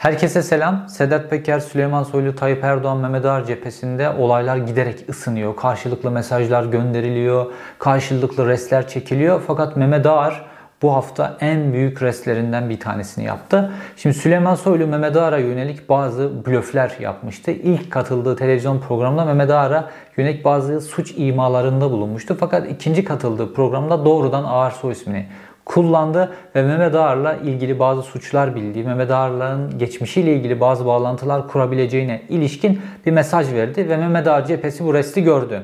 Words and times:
Herkese 0.00 0.42
selam. 0.42 0.88
Sedat 0.88 1.30
Peker, 1.30 1.60
Süleyman 1.60 2.02
Soylu, 2.02 2.34
Tayyip 2.36 2.64
Erdoğan, 2.64 2.96
Mehmet 2.96 3.24
Ağar 3.24 3.44
cephesinde 3.44 4.10
olaylar 4.10 4.56
giderek 4.56 5.08
ısınıyor. 5.08 5.56
Karşılıklı 5.56 6.10
mesajlar 6.10 6.64
gönderiliyor, 6.64 7.52
karşılıklı 7.78 8.48
restler 8.48 8.88
çekiliyor. 8.88 9.42
Fakat 9.46 9.76
Mehmet 9.76 10.06
Ağar 10.06 10.44
bu 10.82 10.94
hafta 10.94 11.36
en 11.40 11.72
büyük 11.72 12.02
restlerinden 12.02 12.70
bir 12.70 12.80
tanesini 12.80 13.24
yaptı. 13.24 13.72
Şimdi 13.96 14.14
Süleyman 14.14 14.54
Soylu 14.54 14.86
Mehmet 14.86 15.16
Ağar'a 15.16 15.38
yönelik 15.38 15.88
bazı 15.88 16.46
blöfler 16.46 16.92
yapmıştı. 17.00 17.50
İlk 17.50 17.90
katıldığı 17.90 18.36
televizyon 18.36 18.80
programında 18.80 19.24
Mehmet 19.24 19.50
Ağar'a 19.50 19.90
yönelik 20.16 20.44
bazı 20.44 20.80
suç 20.80 21.14
imalarında 21.16 21.90
bulunmuştu. 21.90 22.36
Fakat 22.40 22.70
ikinci 22.70 23.04
katıldığı 23.04 23.54
programda 23.54 24.04
doğrudan 24.04 24.44
Ağar 24.44 24.70
soy 24.70 24.92
ismini 24.92 25.26
kullandı 25.70 26.32
ve 26.56 26.62
Mehmet 26.62 26.94
Ağar'la 26.94 27.34
ilgili 27.34 27.78
bazı 27.78 28.02
suçlar 28.02 28.54
bildiği, 28.54 28.84
Mehmet 28.84 29.10
Ağar'ların 29.10 29.78
geçmişiyle 29.78 30.34
ilgili 30.34 30.60
bazı 30.60 30.86
bağlantılar 30.86 31.48
kurabileceğine 31.48 32.22
ilişkin 32.28 32.80
bir 33.06 33.10
mesaj 33.10 33.52
verdi 33.52 33.88
ve 33.88 33.96
Mehmet 33.96 34.26
Ağar 34.26 34.46
cephesi 34.46 34.84
bu 34.84 34.94
resti 34.94 35.22
gördü. 35.22 35.62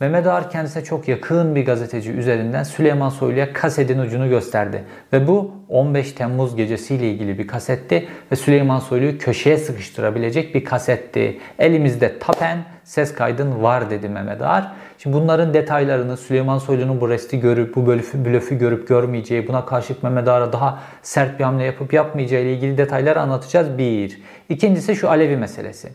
Mehmet 0.00 0.26
Ağar 0.26 0.50
kendisine 0.50 0.84
çok 0.84 1.08
yakın 1.08 1.54
bir 1.54 1.66
gazeteci 1.66 2.12
üzerinden 2.12 2.62
Süleyman 2.62 3.08
Soylu'ya 3.08 3.52
kasetin 3.52 3.98
ucunu 3.98 4.28
gösterdi. 4.28 4.84
Ve 5.12 5.28
bu 5.28 5.50
15 5.68 6.12
Temmuz 6.12 6.56
gecesiyle 6.56 7.10
ilgili 7.10 7.38
bir 7.38 7.46
kasetti 7.46 8.08
ve 8.32 8.36
Süleyman 8.36 8.78
Soylu'yu 8.78 9.18
köşeye 9.18 9.56
sıkıştırabilecek 9.56 10.54
bir 10.54 10.64
kasetti. 10.64 11.38
Elimizde 11.58 12.18
tapen 12.18 12.58
ses 12.84 13.14
kaydın 13.14 13.62
var 13.62 13.90
dedi 13.90 14.08
Mehmet 14.08 14.42
Ağar. 14.42 14.72
Şimdi 15.02 15.16
bunların 15.16 15.54
detaylarını 15.54 16.16
Süleyman 16.16 16.58
Soylu'nun 16.58 17.00
bu 17.00 17.08
resti 17.08 17.40
görüp, 17.40 17.76
bu 17.76 17.86
blöfü, 17.86 18.24
blöfü 18.24 18.58
görüp 18.58 18.88
görmeyeceği, 18.88 19.48
buna 19.48 19.66
karşılık 19.66 20.02
Mehmet 20.02 20.28
Ağar'a 20.28 20.52
daha 20.52 20.78
sert 21.02 21.38
bir 21.38 21.44
hamle 21.44 21.64
yapıp 21.64 21.92
yapmayacağı 21.92 22.40
ile 22.42 22.52
ilgili 22.52 22.78
detayları 22.78 23.20
anlatacağız. 23.20 23.78
Bir. 23.78 24.22
İkincisi 24.48 24.96
şu 24.96 25.10
Alevi 25.10 25.36
meselesi. 25.36 25.88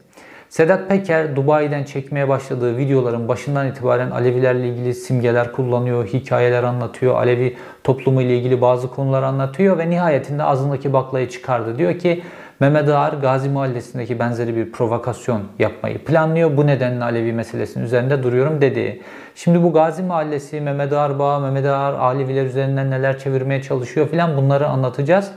Sedat 0.49 0.89
Peker 0.89 1.35
Dubai'den 1.35 1.83
çekmeye 1.83 2.29
başladığı 2.29 2.77
videoların 2.77 3.27
başından 3.27 3.67
itibaren 3.67 4.11
Alevilerle 4.11 4.67
ilgili 4.67 4.93
simgeler 4.93 5.51
kullanıyor, 5.51 6.07
hikayeler 6.07 6.63
anlatıyor, 6.63 7.15
Alevi 7.15 7.57
toplumu 7.83 8.21
ile 8.21 8.37
ilgili 8.37 8.61
bazı 8.61 8.89
konular 8.89 9.23
anlatıyor 9.23 9.77
ve 9.77 9.89
nihayetinde 9.89 10.43
ağzındaki 10.43 10.93
baklayı 10.93 11.29
çıkardı. 11.29 11.77
Diyor 11.77 11.99
ki 11.99 12.23
Mehmet 12.59 12.89
Ağar 12.89 13.13
Gazi 13.13 13.49
Mahallesi'ndeki 13.49 14.19
benzeri 14.19 14.55
bir 14.55 14.71
provokasyon 14.71 15.41
yapmayı 15.59 16.05
planlıyor. 16.05 16.57
Bu 16.57 16.67
nedenle 16.67 17.03
Alevi 17.03 17.33
meselesinin 17.33 17.83
üzerinde 17.83 18.23
duruyorum 18.23 18.61
dedi. 18.61 19.01
Şimdi 19.35 19.63
bu 19.63 19.73
Gazi 19.73 20.03
Mahallesi, 20.03 20.61
Mehmet 20.61 20.93
Ağar 20.93 21.19
Bağ, 21.19 21.39
Mehmet 21.39 21.65
Ağar 21.65 21.93
Aleviler 21.93 22.45
üzerinden 22.45 22.91
neler 22.91 23.19
çevirmeye 23.19 23.61
çalışıyor 23.61 24.07
filan 24.09 24.37
bunları 24.37 24.67
anlatacağız. 24.67 25.31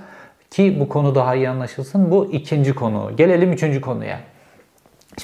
Ki 0.51 0.77
bu 0.81 0.89
konu 0.89 1.15
daha 1.15 1.35
iyi 1.35 1.49
anlaşılsın. 1.49 2.11
Bu 2.11 2.29
ikinci 2.33 2.75
konu. 2.75 3.11
Gelelim 3.17 3.53
üçüncü 3.53 3.81
konuya. 3.81 4.21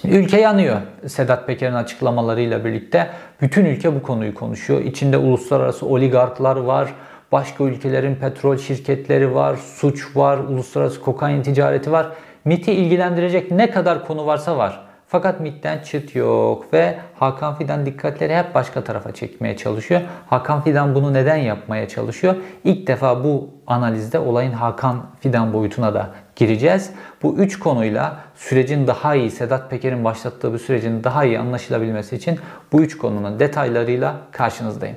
Şimdi 0.00 0.16
ülke 0.16 0.41
yanıyor 0.41 0.77
Sedat 1.06 1.47
Peker'in 1.47 1.75
açıklamalarıyla 1.75 2.64
birlikte. 2.64 3.10
Bütün 3.41 3.64
ülke 3.64 3.94
bu 3.94 4.03
konuyu 4.03 4.34
konuşuyor. 4.34 4.81
İçinde 4.81 5.16
uluslararası 5.16 5.86
oligarklar 5.86 6.56
var, 6.56 6.94
başka 7.32 7.64
ülkelerin 7.64 8.14
petrol 8.14 8.56
şirketleri 8.56 9.34
var, 9.34 9.56
suç 9.56 10.16
var, 10.16 10.38
uluslararası 10.38 11.00
kokain 11.00 11.42
ticareti 11.42 11.92
var. 11.92 12.06
MIT'i 12.44 12.72
ilgilendirecek 12.72 13.50
ne 13.50 13.70
kadar 13.70 14.06
konu 14.06 14.27
varsa 14.27 14.58
var. 14.58 14.86
Fakat 15.08 15.41
MIT'ten 15.41 15.78
çıt 15.78 16.16
yok 16.16 16.72
ve 16.72 16.98
Hakan 17.14 17.54
Fidan 17.54 17.86
dikkatleri 17.86 18.36
hep 18.36 18.54
başka 18.54 18.84
tarafa 18.84 19.14
çekmeye 19.14 19.56
çalışıyor. 19.56 20.00
Hakan 20.27 20.60
Fidan 20.60 20.94
bunu 20.94 21.12
neden 21.12 21.36
yapmaya 21.36 21.88
çalışıyor? 21.88 22.34
İlk 22.64 22.86
defa 22.86 23.24
bu 23.24 23.50
analizde 23.66 24.19
olayın 24.19 24.52
Hakan 24.52 25.06
Fidan 25.20 25.52
boyutuna 25.52 25.94
da 25.94 26.10
gireceğiz. 26.36 26.91
Bu 27.22 27.36
üç 27.36 27.58
konuyla 27.58 28.16
sürecin 28.34 28.86
daha 28.86 29.14
iyi, 29.14 29.30
Sedat 29.30 29.70
Peker'in 29.70 30.04
başlattığı 30.04 30.52
bu 30.52 30.58
sürecin 30.58 31.04
daha 31.04 31.24
iyi 31.24 31.38
anlaşılabilmesi 31.38 32.16
için 32.16 32.38
bu 32.72 32.80
üç 32.80 32.98
konunun 32.98 33.41
detaylarıyla 33.41 34.14
karşınızdayım. 34.32 34.97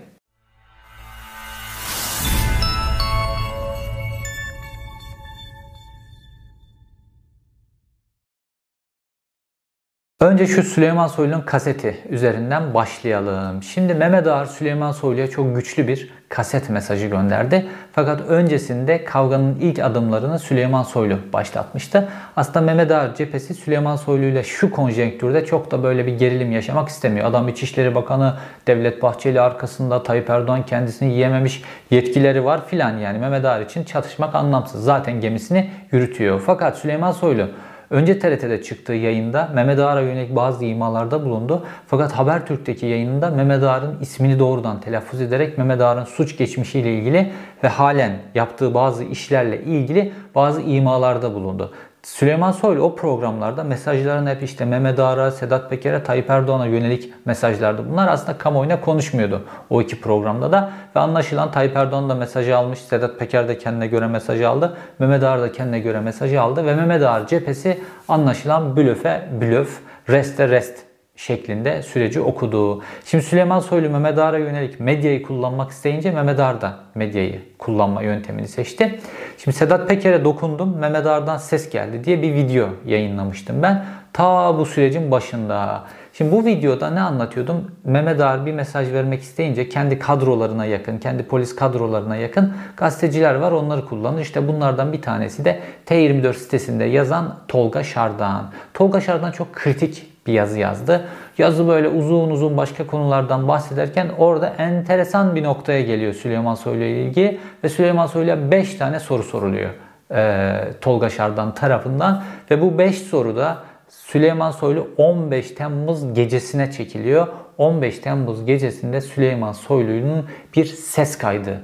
Önce 10.21 10.47
şu 10.47 10.63
Süleyman 10.63 11.07
Soylu'nun 11.07 11.41
kaseti 11.41 11.97
üzerinden 12.09 12.73
başlayalım. 12.73 13.63
Şimdi 13.63 13.93
Mehmet 13.93 14.27
Ağar 14.27 14.45
Süleyman 14.45 14.91
Soylu'ya 14.91 15.29
çok 15.29 15.55
güçlü 15.55 15.87
bir 15.87 16.09
kaset 16.29 16.69
mesajı 16.69 17.07
gönderdi. 17.07 17.65
Fakat 17.93 18.21
öncesinde 18.21 19.03
kavganın 19.03 19.55
ilk 19.59 19.79
adımlarını 19.79 20.39
Süleyman 20.39 20.83
Soylu 20.83 21.17
başlatmıştı. 21.33 22.07
Aslında 22.35 22.61
Mehmet 22.61 22.91
Ağar 22.91 23.15
cephesi 23.15 23.53
Süleyman 23.53 23.95
Soylu 23.95 24.25
ile 24.25 24.43
şu 24.43 24.71
konjonktürde 24.71 25.45
çok 25.45 25.71
da 25.71 25.83
böyle 25.83 26.05
bir 26.05 26.13
gerilim 26.13 26.51
yaşamak 26.51 26.89
istemiyor. 26.89 27.27
Adam 27.27 27.47
İçişleri 27.47 27.95
Bakanı 27.95 28.33
Devlet 28.67 29.01
Bahçeli 29.01 29.41
arkasında 29.41 30.03
Tayyip 30.03 30.29
Erdoğan 30.29 30.65
kendisini 30.65 31.13
yiyememiş 31.13 31.63
yetkileri 31.91 32.45
var 32.45 32.67
filan 32.67 32.97
yani 32.97 33.19
Mehmet 33.19 33.45
Ağar 33.45 33.61
için 33.61 33.83
çatışmak 33.83 34.35
anlamsız. 34.35 34.83
Zaten 34.83 35.21
gemisini 35.21 35.69
yürütüyor. 35.91 36.41
Fakat 36.45 36.77
Süleyman 36.77 37.11
Soylu 37.11 37.47
Önce 37.89 38.19
TRT'de 38.19 38.63
çıktığı 38.63 38.93
yayında 38.93 39.49
Mehmet 39.53 39.79
Ağar'a 39.79 40.01
yönelik 40.01 40.35
bazı 40.35 40.65
imalarda 40.65 41.25
bulundu. 41.25 41.65
Fakat 41.87 42.11
Habertürk'teki 42.11 42.85
yayınında 42.85 43.29
Mehmet 43.29 43.63
Ağar'ın 43.63 43.99
ismini 43.99 44.39
doğrudan 44.39 44.81
telaffuz 44.81 45.21
ederek 45.21 45.57
Mehmet 45.57 45.81
Ağar'ın 45.81 46.03
suç 46.03 46.37
geçmişiyle 46.37 46.93
ilgili 46.93 47.31
ve 47.63 47.67
halen 47.67 48.11
yaptığı 48.35 48.73
bazı 48.73 49.03
işlerle 49.03 49.63
ilgili 49.63 50.13
bazı 50.35 50.61
imalarda 50.61 51.33
bulundu. 51.33 51.73
Süleyman 52.03 52.51
Soylu 52.51 52.81
o 52.81 52.95
programlarda 52.95 53.63
mesajlarını 53.63 54.29
hep 54.29 54.43
işte 54.43 54.65
Mehmet 54.65 54.99
Ağar'a, 54.99 55.31
Sedat 55.31 55.69
Peker'e, 55.69 56.03
Tayyip 56.03 56.29
Erdoğan'a 56.29 56.65
yönelik 56.65 57.13
mesajlardı. 57.25 57.89
Bunlar 57.91 58.07
aslında 58.07 58.37
kamuoyuna 58.37 58.81
konuşmuyordu 58.81 59.45
o 59.69 59.81
iki 59.81 60.01
programda 60.01 60.51
da. 60.51 60.71
Ve 60.95 60.99
anlaşılan 60.99 61.51
Tayyip 61.51 61.75
Erdoğan 61.77 62.09
da 62.09 62.15
mesajı 62.15 62.57
almış, 62.57 62.79
Sedat 62.79 63.19
Peker 63.19 63.47
de 63.47 63.57
kendine 63.57 63.87
göre 63.87 64.07
mesajı 64.07 64.49
aldı. 64.49 64.77
Mehmet 64.99 65.23
Ağar 65.23 65.41
da 65.41 65.51
kendine 65.51 65.79
göre 65.79 65.99
mesajı 65.99 66.41
aldı. 66.41 66.65
Ve 66.65 66.75
Mehmet 66.75 67.03
Ağar 67.03 67.27
cephesi 67.27 67.79
anlaşılan 68.07 68.75
blöfe 68.75 69.29
blöf, 69.41 69.79
reste 70.09 70.49
rest 70.49 70.88
şeklinde 71.19 71.83
süreci 71.83 72.21
okudu. 72.21 72.81
Şimdi 73.05 73.23
Süleyman 73.23 73.59
Soylu 73.59 73.89
Mehmet 73.89 74.17
Ağar'a 74.17 74.37
yönelik 74.37 74.79
medyayı 74.79 75.23
kullanmak 75.23 75.71
isteyince 75.71 76.11
Mehmet 76.11 76.39
Ağar 76.39 76.61
da 76.61 76.79
medyayı 76.95 77.41
kullanma 77.57 78.01
yöntemini 78.01 78.47
seçti. 78.47 78.99
Şimdi 79.37 79.57
Sedat 79.57 79.89
Peker'e 79.89 80.23
dokundum 80.23 80.77
Mehmet 80.77 81.05
Ağar'dan 81.05 81.37
ses 81.37 81.69
geldi 81.69 82.03
diye 82.03 82.21
bir 82.21 82.33
video 82.33 82.69
yayınlamıştım 82.85 83.63
ben. 83.63 83.85
Ta 84.13 84.57
bu 84.57 84.65
sürecin 84.65 85.11
başında. 85.11 85.83
Şimdi 86.13 86.31
bu 86.31 86.45
videoda 86.45 86.89
ne 86.89 87.01
anlatıyordum? 87.01 87.71
Mehmet 87.83 88.21
Ağar 88.21 88.45
bir 88.45 88.53
mesaj 88.53 88.93
vermek 88.93 89.21
isteyince 89.21 89.69
kendi 89.69 89.99
kadrolarına 89.99 90.65
yakın, 90.65 90.97
kendi 90.97 91.23
polis 91.23 91.55
kadrolarına 91.55 92.15
yakın 92.15 92.53
gazeteciler 92.77 93.35
var 93.35 93.51
onları 93.51 93.85
kullanır. 93.85 94.21
İşte 94.21 94.47
bunlardan 94.47 94.93
bir 94.93 95.01
tanesi 95.01 95.45
de 95.45 95.59
T24 95.85 96.33
sitesinde 96.33 96.83
yazan 96.83 97.35
Tolga 97.47 97.83
Şardan. 97.83 98.51
Tolga 98.73 99.01
Şardan 99.01 99.31
çok 99.31 99.53
kritik 99.53 100.08
bir 100.29 100.33
yazı 100.33 100.59
yazdı. 100.59 101.05
Yazı 101.37 101.67
böyle 101.67 101.87
uzun 101.87 102.29
uzun 102.29 102.57
başka 102.57 102.87
konulardan 102.87 103.47
bahsederken 103.47 104.07
orada 104.17 104.47
enteresan 104.57 105.35
bir 105.35 105.43
noktaya 105.43 105.81
geliyor 105.81 106.13
Süleyman 106.13 106.55
Soylu 106.55 106.83
ile 106.83 107.03
ilgili 107.03 107.39
ve 107.63 107.69
Süleyman 107.69 108.07
Soylu'ya 108.07 108.51
5 108.51 108.75
tane 108.75 108.99
soru 108.99 109.23
soruluyor 109.23 109.69
e, 110.11 110.73
Tolga 110.81 111.09
Şardan 111.09 111.53
tarafından 111.53 112.23
ve 112.51 112.61
bu 112.61 112.77
5 112.77 112.97
soruda 112.97 113.57
Süleyman 113.89 114.51
Soylu 114.51 114.87
15 114.97 115.51
Temmuz 115.51 116.13
gecesine 116.13 116.71
çekiliyor. 116.71 117.27
15 117.57 117.99
Temmuz 117.99 118.45
gecesinde 118.45 119.01
Süleyman 119.01 119.51
Soylu'nun 119.51 120.25
bir 120.55 120.65
ses 120.65 121.17
kaydı 121.17 121.61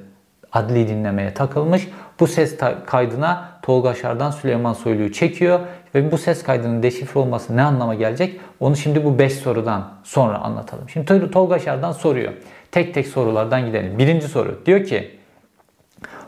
adli 0.51 0.87
dinlemeye 0.87 1.33
takılmış. 1.33 1.87
Bu 2.19 2.27
ses 2.27 2.57
kaydına 2.85 3.49
Tolga 3.61 3.93
Şardan 3.93 4.31
Süleyman 4.31 4.73
Soylu'yu 4.73 5.11
çekiyor 5.11 5.59
ve 5.95 6.11
bu 6.11 6.17
ses 6.17 6.43
kaydının 6.43 6.83
deşifre 6.83 7.19
olması 7.19 7.57
ne 7.57 7.61
anlama 7.61 7.95
gelecek? 7.95 8.39
Onu 8.59 8.75
şimdi 8.75 9.05
bu 9.05 9.19
5 9.19 9.33
sorudan 9.33 9.91
sonra 10.03 10.37
anlatalım. 10.37 10.89
Şimdi 10.89 11.31
Tolga 11.31 11.59
Şardan 11.59 11.91
soruyor. 11.91 12.33
Tek 12.71 12.93
tek 12.93 13.07
sorulardan 13.07 13.65
gidelim. 13.65 13.97
Birinci 13.97 14.27
soru 14.27 14.61
diyor 14.65 14.83
ki 14.83 15.11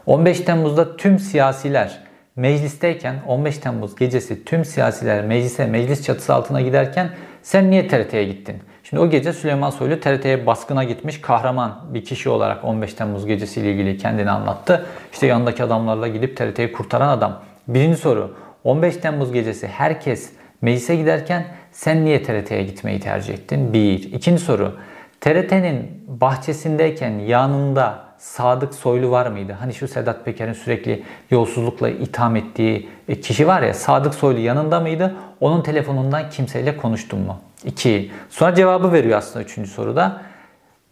15 0.06 0.40
Temmuz'da 0.40 0.98
tüm 0.98 1.20
siyasiler 1.20 2.00
meclisteyken 2.36 3.16
15 3.28 3.58
Temmuz 3.58 3.96
gecesi 3.96 4.46
tüm 4.46 4.66
siyasiler 4.66 5.26
meclise 5.26 5.66
meclis 5.66 6.04
çatısı 6.04 6.34
altına 6.34 6.62
giderken 6.62 7.10
sen 7.42 7.72
niye 7.72 7.88
TRT'ye 7.88 8.24
gittin? 8.24 8.56
Şimdi 8.84 9.04
o 9.04 9.10
gece 9.10 9.34
Süleyman 9.34 9.70
Soylu 9.70 10.00
TRT'ye 10.00 10.46
baskına 10.46 10.84
gitmiş 10.84 11.22
kahraman 11.22 11.80
bir 11.94 12.06
kişi 12.06 12.30
olarak 12.30 12.66
15 12.66 12.94
Temmuz 12.94 13.26
gecesiyle 13.26 13.72
ilgili 13.72 13.98
kendini 13.98 14.32
anlattı. 14.32 14.86
İşte 15.14 15.28
yanındaki 15.28 15.64
adamlarla 15.64 16.08
gidip 16.08 16.38
TRT'yi 16.38 16.72
kurtaran 16.72 17.10
adam. 17.10 17.42
Birinci 17.68 17.98
soru 17.98 18.36
15 18.68 18.98
Temmuz 18.98 19.34
gecesi 19.34 19.68
herkes 19.68 20.30
meclise 20.62 20.96
giderken 20.96 21.46
sen 21.72 22.06
niye 22.06 22.24
TRT'ye 22.24 22.64
gitmeyi 22.64 23.00
tercih 23.00 23.34
ettin? 23.34 23.74
Bir. 23.74 24.14
İkinci 24.14 24.44
soru 24.44 24.76
TRT'nin 25.22 26.04
bahçesindeyken 26.08 27.20
yanında 27.20 28.04
Sadık 28.18 28.74
Soylu 28.74 29.12
var 29.12 29.28
mıydı? 29.28 29.56
Hani 29.60 29.74
şu 29.74 29.88
Sedat 29.88 30.26
Peker'in 30.26 30.54
sürekli 30.54 31.04
yolsuzlukla 31.32 31.90
itham 31.90 32.36
ettiği 32.36 32.90
e, 33.10 33.22
kişi 33.22 33.48
var 33.48 33.62
ya 33.62 33.74
Sadık 33.74 34.16
Soylu 34.16 34.40
yanında 34.40 34.80
mıydı? 34.80 35.16
Onun 35.40 35.62
telefonundan 35.64 36.30
kimseyle 36.30 36.78
konuştun 36.78 37.20
mu? 37.20 37.40
2. 37.66 38.12
Sonra 38.30 38.56
cevabı 38.56 38.94
veriyor 38.94 39.18
aslında 39.18 39.46
3. 39.46 39.70
soruda. 39.70 40.22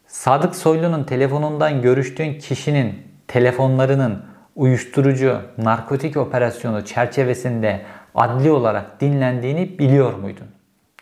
Sadık 0.08 0.56
Soylu'nun 0.56 1.04
telefonundan 1.04 1.82
görüştüğün 1.82 2.40
kişinin 2.40 3.04
telefonlarının 3.28 4.35
uyuşturucu, 4.56 5.42
narkotik 5.58 6.18
operasyonu 6.18 6.86
çerçevesinde 6.86 7.82
adli 8.16 8.52
olarak 8.52 9.02
dinlendiğini 9.02 9.80
biliyor 9.80 10.14
muydun? 10.14 10.48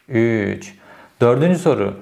3. 0.07 0.73
Dördüncü 1.21 1.59
soru. 1.59 1.93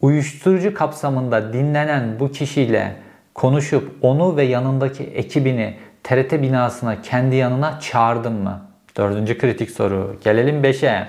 Uyuşturucu 0.00 0.74
kapsamında 0.74 1.52
dinlenen 1.52 2.20
bu 2.20 2.32
kişiyle 2.32 2.96
konuşup 3.34 3.92
onu 4.02 4.36
ve 4.36 4.42
yanındaki 4.42 5.04
ekibini 5.04 5.76
TRT 6.04 6.32
binasına 6.32 7.02
kendi 7.02 7.36
yanına 7.36 7.80
çağırdın 7.80 8.32
mı? 8.32 8.60
Dördüncü 8.96 9.38
kritik 9.38 9.70
soru. 9.70 10.16
Gelelim 10.24 10.62
5'e. 10.62 11.08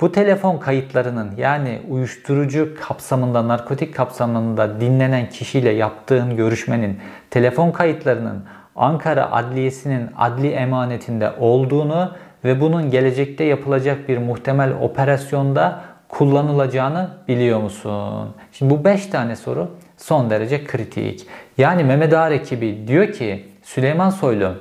Bu 0.00 0.12
telefon 0.12 0.58
kayıtlarının 0.58 1.32
yani 1.36 1.82
uyuşturucu 1.88 2.74
kapsamında, 2.80 3.48
narkotik 3.48 3.94
kapsamında 3.94 4.80
dinlenen 4.80 5.30
kişiyle 5.30 5.70
yaptığın 5.70 6.36
görüşmenin 6.36 6.98
telefon 7.30 7.70
kayıtlarının 7.70 8.44
Ankara 8.78 9.32
Adliyesi'nin 9.32 10.10
adli 10.16 10.48
emanetinde 10.50 11.32
olduğunu 11.38 12.12
ve 12.44 12.60
bunun 12.60 12.90
gelecekte 12.90 13.44
yapılacak 13.44 14.08
bir 14.08 14.18
muhtemel 14.18 14.72
operasyonda 14.80 15.80
kullanılacağını 16.08 17.08
biliyor 17.28 17.60
musun? 17.60 18.28
Şimdi 18.52 18.74
bu 18.74 18.84
5 18.84 19.06
tane 19.06 19.36
soru 19.36 19.70
son 19.96 20.30
derece 20.30 20.64
kritik. 20.64 21.26
Yani 21.58 21.84
Mehmet 21.84 22.14
Ağar 22.14 22.32
ekibi 22.32 22.88
diyor 22.88 23.12
ki 23.12 23.44
Süleyman 23.62 24.10
Soylu 24.10 24.54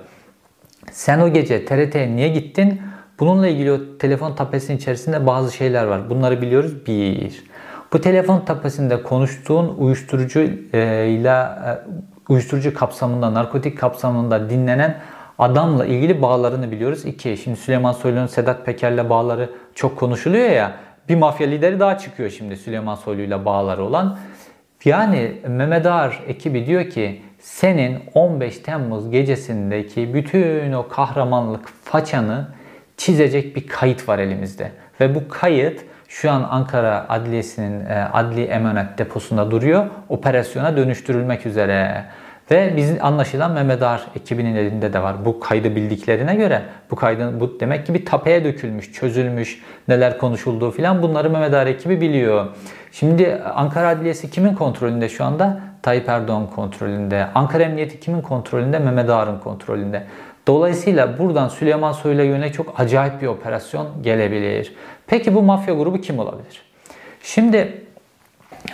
sen 0.92 1.20
o 1.20 1.30
gece 1.34 1.66
TRT'ye 1.66 2.16
niye 2.16 2.28
gittin? 2.28 2.82
Bununla 3.20 3.48
ilgili 3.48 3.72
o 3.72 3.98
telefon 3.98 4.36
tapesinin 4.36 4.78
içerisinde 4.78 5.28
bazı 5.28 5.56
şeyler 5.56 5.86
var. 5.86 6.10
Bunları 6.10 6.42
biliyoruz. 6.42 6.88
Bir, 6.88 7.44
bu 7.94 8.02
telefon 8.02 8.40
tapesinde 8.40 9.04
konuştuğun 9.04 9.76
uyuşturucu 9.78 10.40
ile 10.40 11.48
e, 11.66 11.78
uyuşturucu 12.30 12.74
kapsamında, 12.74 13.34
narkotik 13.34 13.78
kapsamında 13.78 14.50
dinlenen 14.50 14.98
adamla 15.40 15.86
ilgili 15.86 16.22
bağlarını 16.22 16.72
biliyoruz. 16.72 17.06
İki, 17.06 17.38
şimdi 17.38 17.58
Süleyman 17.58 17.92
Soylu'nun 17.92 18.28
Sedat 18.28 18.66
Peker'le 18.66 19.10
bağları 19.10 19.50
çok 19.76 19.98
konuşuluyor 19.98 20.50
ya. 20.50 20.76
Bir 21.10 21.16
mafya 21.16 21.48
lideri 21.48 21.80
daha 21.80 21.98
çıkıyor 21.98 22.30
şimdi 22.30 22.58
Süleyman 22.58 22.96
Soylu'yla 22.96 23.46
bağları 23.46 23.84
olan. 23.84 24.20
Yani 24.86 25.32
Mehmet 25.48 25.86
Ağar 25.86 26.24
ekibi 26.28 26.66
diyor 26.66 26.90
ki 26.90 27.22
senin 27.40 28.00
15 28.14 28.58
Temmuz 28.58 29.10
gecesindeki 29.10 30.14
bütün 30.14 30.74
o 30.74 30.88
kahramanlık 30.88 31.68
façanı 31.84 32.48
çizecek 32.98 33.56
bir 33.56 33.68
kayıt 33.68 34.10
var 34.10 34.20
elimizde. 34.20 34.72
Ve 35.02 35.16
bu 35.16 35.28
kayıt 35.30 35.86
şu 36.08 36.32
an 36.32 36.48
Ankara 36.50 37.06
Adliyesi'nin 37.10 37.86
e, 37.86 38.08
adli 38.14 38.44
emanet 38.44 38.98
deposunda 38.98 39.52
duruyor. 39.52 39.86
Operasyona 40.10 40.78
dönüştürülmek 40.78 41.46
üzere. 41.46 42.06
Ve 42.52 42.74
bizim 42.78 42.98
anlaşılan 43.02 43.52
Mehmet 43.52 43.84
Ağar 43.84 44.08
ekibinin 44.16 44.56
elinde 44.56 44.94
de 44.94 45.04
var. 45.04 45.26
Bu 45.26 45.40
kaydı 45.40 45.76
bildiklerine 45.76 46.36
göre 46.36 46.62
bu 46.92 46.96
kaydın 46.96 47.40
bu 47.40 47.60
demek 47.60 47.86
ki 47.86 47.94
bir 47.94 48.06
tapeye 48.06 48.44
dökülmüş, 48.44 48.94
çözülmüş, 48.94 49.64
neler 49.88 50.18
konuşulduğu 50.18 50.72
filan 50.72 51.02
bunları 51.02 51.30
Mehmet 51.30 51.54
Ağar 51.54 51.68
ekibi 51.68 52.02
biliyor. 52.02 52.46
Şimdi 52.92 53.36
Ankara 53.56 53.88
Adliyesi 53.88 54.30
kimin 54.30 54.54
kontrolünde 54.54 55.10
şu 55.10 55.26
anda? 55.26 55.60
Tayyip 55.82 56.10
Erdoğan 56.10 56.48
kontrolünde. 56.56 57.28
Ankara 57.36 57.64
Emniyeti 57.64 58.00
kimin 58.00 58.22
kontrolünde? 58.22 58.80
Mehmet 58.80 59.10
Ağar'ın 59.10 59.40
kontrolünde. 59.40 60.04
Dolayısıyla 60.48 61.20
buradan 61.20 61.48
Süleyman 61.48 61.92
Soylu'ya 61.92 62.26
yönelik 62.26 62.54
çok 62.54 62.80
acayip 62.80 63.22
bir 63.22 63.28
operasyon 63.28 63.88
gelebilir. 64.02 64.74
Peki 65.08 65.36
bu 65.36 65.42
mafya 65.42 65.74
grubu 65.74 66.02
kim 66.02 66.20
olabilir? 66.20 66.62
Şimdi 67.24 67.82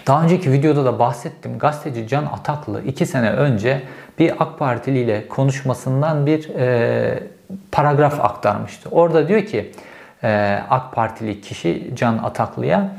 daha 0.07 0.23
önceki 0.23 0.51
videoda 0.51 0.85
da 0.85 0.99
bahsettim. 0.99 1.59
Gazeteci 1.59 2.07
Can 2.07 2.25
Ataklı 2.25 2.81
2 2.81 3.05
sene 3.05 3.29
önce 3.29 3.81
bir 4.19 4.43
AK 4.43 4.59
Partili 4.59 4.99
ile 4.99 5.27
konuşmasından 5.27 6.25
bir 6.25 6.49
e, 6.49 7.23
paragraf 7.71 8.21
aktarmıştı. 8.21 8.89
Orada 8.91 9.27
diyor 9.27 9.45
ki 9.45 9.71
e, 10.23 10.59
AK 10.69 10.93
Partili 10.93 11.41
kişi 11.41 11.91
Can 11.95 12.17
Ataklı'ya 12.17 12.91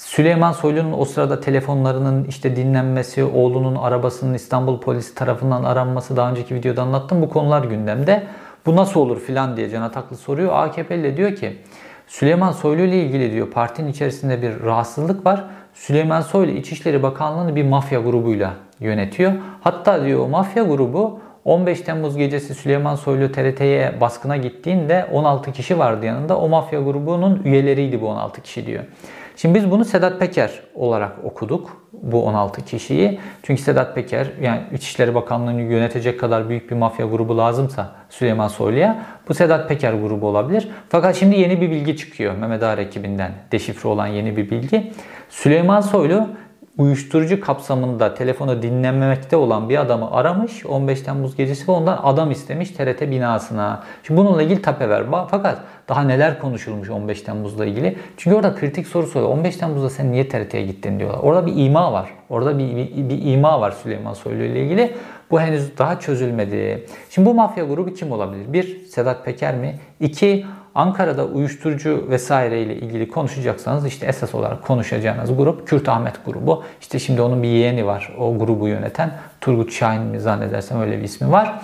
Süleyman 0.00 0.52
Soylu'nun 0.52 0.92
o 0.98 1.04
sırada 1.04 1.40
telefonlarının 1.40 2.24
işte 2.24 2.56
dinlenmesi, 2.56 3.24
oğlunun 3.24 3.76
arabasının 3.76 4.34
İstanbul 4.34 4.80
polisi 4.80 5.14
tarafından 5.14 5.64
aranması 5.64 6.16
daha 6.16 6.30
önceki 6.30 6.54
videoda 6.54 6.82
anlattım. 6.82 7.22
Bu 7.22 7.28
konular 7.28 7.64
gündemde. 7.64 8.26
Bu 8.66 8.76
nasıl 8.76 9.00
olur 9.00 9.20
filan 9.20 9.56
diye 9.56 9.70
Can 9.70 9.82
Ataklı 9.82 10.16
soruyor. 10.16 10.52
AKP'li 10.52 11.16
diyor 11.16 11.36
ki 11.36 11.56
Süleyman 12.06 12.52
Soylu 12.52 12.82
ile 12.82 13.02
ilgili 13.02 13.32
diyor 13.32 13.50
partinin 13.50 13.88
içerisinde 13.88 14.42
bir 14.42 14.64
rahatsızlık 14.64 15.26
var. 15.26 15.44
Süleyman 15.74 16.20
Soylu 16.20 16.50
İçişleri 16.50 17.02
Bakanlığı'nı 17.02 17.56
bir 17.56 17.64
mafya 17.64 18.00
grubuyla 18.00 18.54
yönetiyor. 18.80 19.32
Hatta 19.60 20.04
diyor 20.04 20.20
o 20.20 20.28
mafya 20.28 20.62
grubu 20.62 21.20
15 21.44 21.80
Temmuz 21.80 22.16
gecesi 22.16 22.54
Süleyman 22.54 22.94
Soylu 22.94 23.32
TRT'ye 23.32 24.00
baskına 24.00 24.36
gittiğinde 24.36 25.06
16 25.12 25.52
kişi 25.52 25.78
vardı 25.78 26.06
yanında. 26.06 26.38
O 26.38 26.48
mafya 26.48 26.80
grubunun 26.80 27.42
üyeleriydi 27.44 28.00
bu 28.00 28.08
16 28.08 28.42
kişi 28.42 28.66
diyor. 28.66 28.84
Şimdi 29.40 29.54
biz 29.54 29.70
bunu 29.70 29.84
Sedat 29.84 30.20
Peker 30.20 30.50
olarak 30.74 31.24
okuduk 31.24 31.86
bu 31.92 32.24
16 32.24 32.64
kişiyi. 32.64 33.20
Çünkü 33.42 33.62
Sedat 33.62 33.94
Peker 33.94 34.26
yani 34.42 34.60
İçişleri 34.72 35.14
Bakanlığı'nı 35.14 35.62
yönetecek 35.62 36.20
kadar 36.20 36.48
büyük 36.48 36.70
bir 36.70 36.76
mafya 36.76 37.06
grubu 37.06 37.38
lazımsa 37.38 37.92
Süleyman 38.10 38.48
Soylu'ya 38.48 39.02
bu 39.28 39.34
Sedat 39.34 39.68
Peker 39.68 39.92
grubu 39.92 40.26
olabilir. 40.26 40.68
Fakat 40.88 41.16
şimdi 41.16 41.38
yeni 41.38 41.60
bir 41.60 41.70
bilgi 41.70 41.96
çıkıyor 41.96 42.36
Mehmet 42.36 42.62
Ağar 42.62 42.78
ekibinden 42.78 43.32
deşifre 43.52 43.88
olan 43.88 44.06
yeni 44.06 44.36
bir 44.36 44.50
bilgi. 44.50 44.92
Süleyman 45.28 45.80
Soylu 45.80 46.28
uyuşturucu 46.80 47.40
kapsamında 47.40 48.14
telefonu 48.14 48.62
dinlenmekte 48.62 49.36
olan 49.36 49.68
bir 49.68 49.80
adamı 49.80 50.10
aramış 50.10 50.66
15 50.66 51.00
Temmuz 51.00 51.36
gecesi 51.36 51.68
ve 51.68 51.72
ondan 51.72 52.00
adam 52.02 52.30
istemiş 52.30 52.70
TRT 52.70 53.00
binasına. 53.00 53.82
Şimdi 54.02 54.20
bununla 54.20 54.42
ilgili 54.42 54.62
tape 54.62 54.88
ver. 54.88 55.04
Fakat 55.30 55.58
daha 55.88 56.02
neler 56.02 56.38
konuşulmuş 56.38 56.90
15 56.90 57.22
Temmuz'la 57.22 57.66
ilgili. 57.66 57.96
Çünkü 58.16 58.36
orada 58.36 58.54
kritik 58.54 58.86
soru 58.86 59.06
soruyor. 59.06 59.30
15 59.30 59.56
Temmuz'da 59.56 59.90
sen 59.90 60.12
niye 60.12 60.28
TRT'ye 60.28 60.66
gittin 60.66 60.98
diyorlar. 60.98 61.18
Orada 61.18 61.46
bir 61.46 61.56
ima 61.56 61.92
var. 61.92 62.10
Orada 62.28 62.58
bir, 62.58 62.76
bir, 62.76 63.08
bir 63.08 63.32
ima 63.32 63.60
var 63.60 63.70
Süleyman 63.70 64.14
Soylu 64.14 64.42
ile 64.42 64.64
ilgili. 64.64 64.94
Bu 65.30 65.40
henüz 65.40 65.78
daha 65.78 66.00
çözülmedi. 66.00 66.86
Şimdi 67.10 67.28
bu 67.28 67.34
mafya 67.34 67.64
grubu 67.64 67.94
kim 67.94 68.12
olabilir? 68.12 68.52
Bir, 68.52 68.84
Sedat 68.86 69.24
Peker 69.24 69.54
mi? 69.54 69.74
İki, 70.00 70.46
Ankara'da 70.80 71.26
uyuşturucu 71.26 72.06
vesaire 72.10 72.62
ile 72.62 72.76
ilgili 72.76 73.08
konuşacaksanız 73.08 73.86
işte 73.86 74.06
esas 74.06 74.34
olarak 74.34 74.62
konuşacağınız 74.62 75.36
grup 75.36 75.68
Kürt 75.68 75.88
Ahmet 75.88 76.26
grubu. 76.26 76.64
İşte 76.80 76.98
şimdi 76.98 77.22
onun 77.22 77.42
bir 77.42 77.48
yeğeni 77.48 77.86
var 77.86 78.14
o 78.18 78.38
grubu 78.38 78.68
yöneten. 78.68 79.12
Turgut 79.40 79.72
Şahin 79.72 80.02
mi 80.02 80.20
zannedersem 80.20 80.80
öyle 80.80 80.98
bir 80.98 81.04
ismi 81.04 81.32
var. 81.32 81.60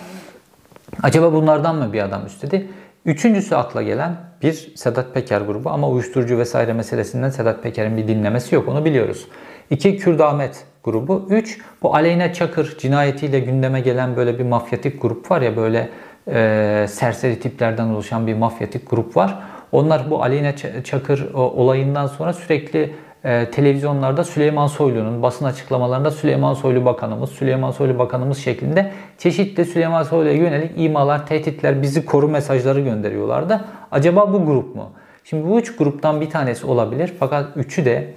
Acaba 1.03 1.33
bunlardan 1.33 1.77
mı 1.77 1.93
bir 1.93 2.03
adam 2.03 2.27
üstledi? 2.27 2.69
Üçüncüsü 3.05 3.55
akla 3.55 3.83
gelen 3.83 4.17
bir 4.43 4.73
Sedat 4.77 5.15
Peker 5.15 5.41
grubu 5.41 5.71
ama 5.71 5.89
uyuşturucu 5.89 6.39
vesaire 6.39 6.73
meselesinden 6.73 7.31
Sedat 7.31 7.63
Peker'in 7.63 7.97
bir 7.97 8.09
dinlemesi 8.09 8.55
yok 8.55 8.69
onu 8.69 8.85
biliyoruz. 8.85 9.29
İki 9.71 9.97
Kürt 9.97 10.21
Ahmet 10.21 10.65
grubu. 10.85 11.27
Üç 11.31 11.59
bu 11.83 11.95
Aleyna 11.95 12.33
Çakır 12.33 12.79
cinayetiyle 12.79 13.41
gündeme 13.41 13.81
gelen 13.81 14.17
böyle 14.17 14.39
bir 14.39 14.45
mafyatik 14.45 15.03
grup 15.03 15.31
var 15.31 15.43
ya 15.43 15.57
böyle 15.57 15.89
e, 16.29 16.87
serseri 16.89 17.41
tiplerden 17.41 17.87
oluşan 17.87 18.27
bir 18.27 18.35
mafyatik 18.35 18.91
grup 18.91 19.17
var. 19.17 19.39
Onlar 19.73 20.11
bu 20.11 20.23
Aleyna 20.23 20.57
Çakır 20.85 21.35
olayından 21.35 22.07
sonra 22.07 22.33
sürekli 22.33 22.95
e, 23.25 23.51
televizyonlarda 23.51 24.25
Süleyman 24.25 24.67
Soylu'nun 24.67 25.23
basın 25.23 25.45
açıklamalarında 25.45 26.11
Süleyman 26.11 26.55
Soylu 26.55 26.85
Bakanımız, 26.85 27.31
Süleyman 27.31 27.71
Soylu 27.71 27.99
Bakanımız 27.99 28.39
şeklinde 28.39 28.93
çeşitli 29.19 29.65
Süleyman 29.65 30.03
Soylu'ya 30.03 30.35
yönelik 30.35 30.73
imalar, 30.77 31.27
tehditler, 31.27 31.83
bizi 31.83 32.05
koru 32.05 32.29
mesajları 32.29 32.81
gönderiyorlardı. 32.81 33.65
Acaba 33.91 34.33
bu 34.33 34.47
grup 34.47 34.77
mu? 34.77 34.91
Şimdi 35.25 35.49
bu 35.49 35.59
üç 35.59 35.77
gruptan 35.77 36.21
bir 36.21 36.31
tanesi 36.31 36.67
olabilir 36.67 37.13
fakat 37.19 37.57
üçü 37.57 37.85
de 37.85 38.15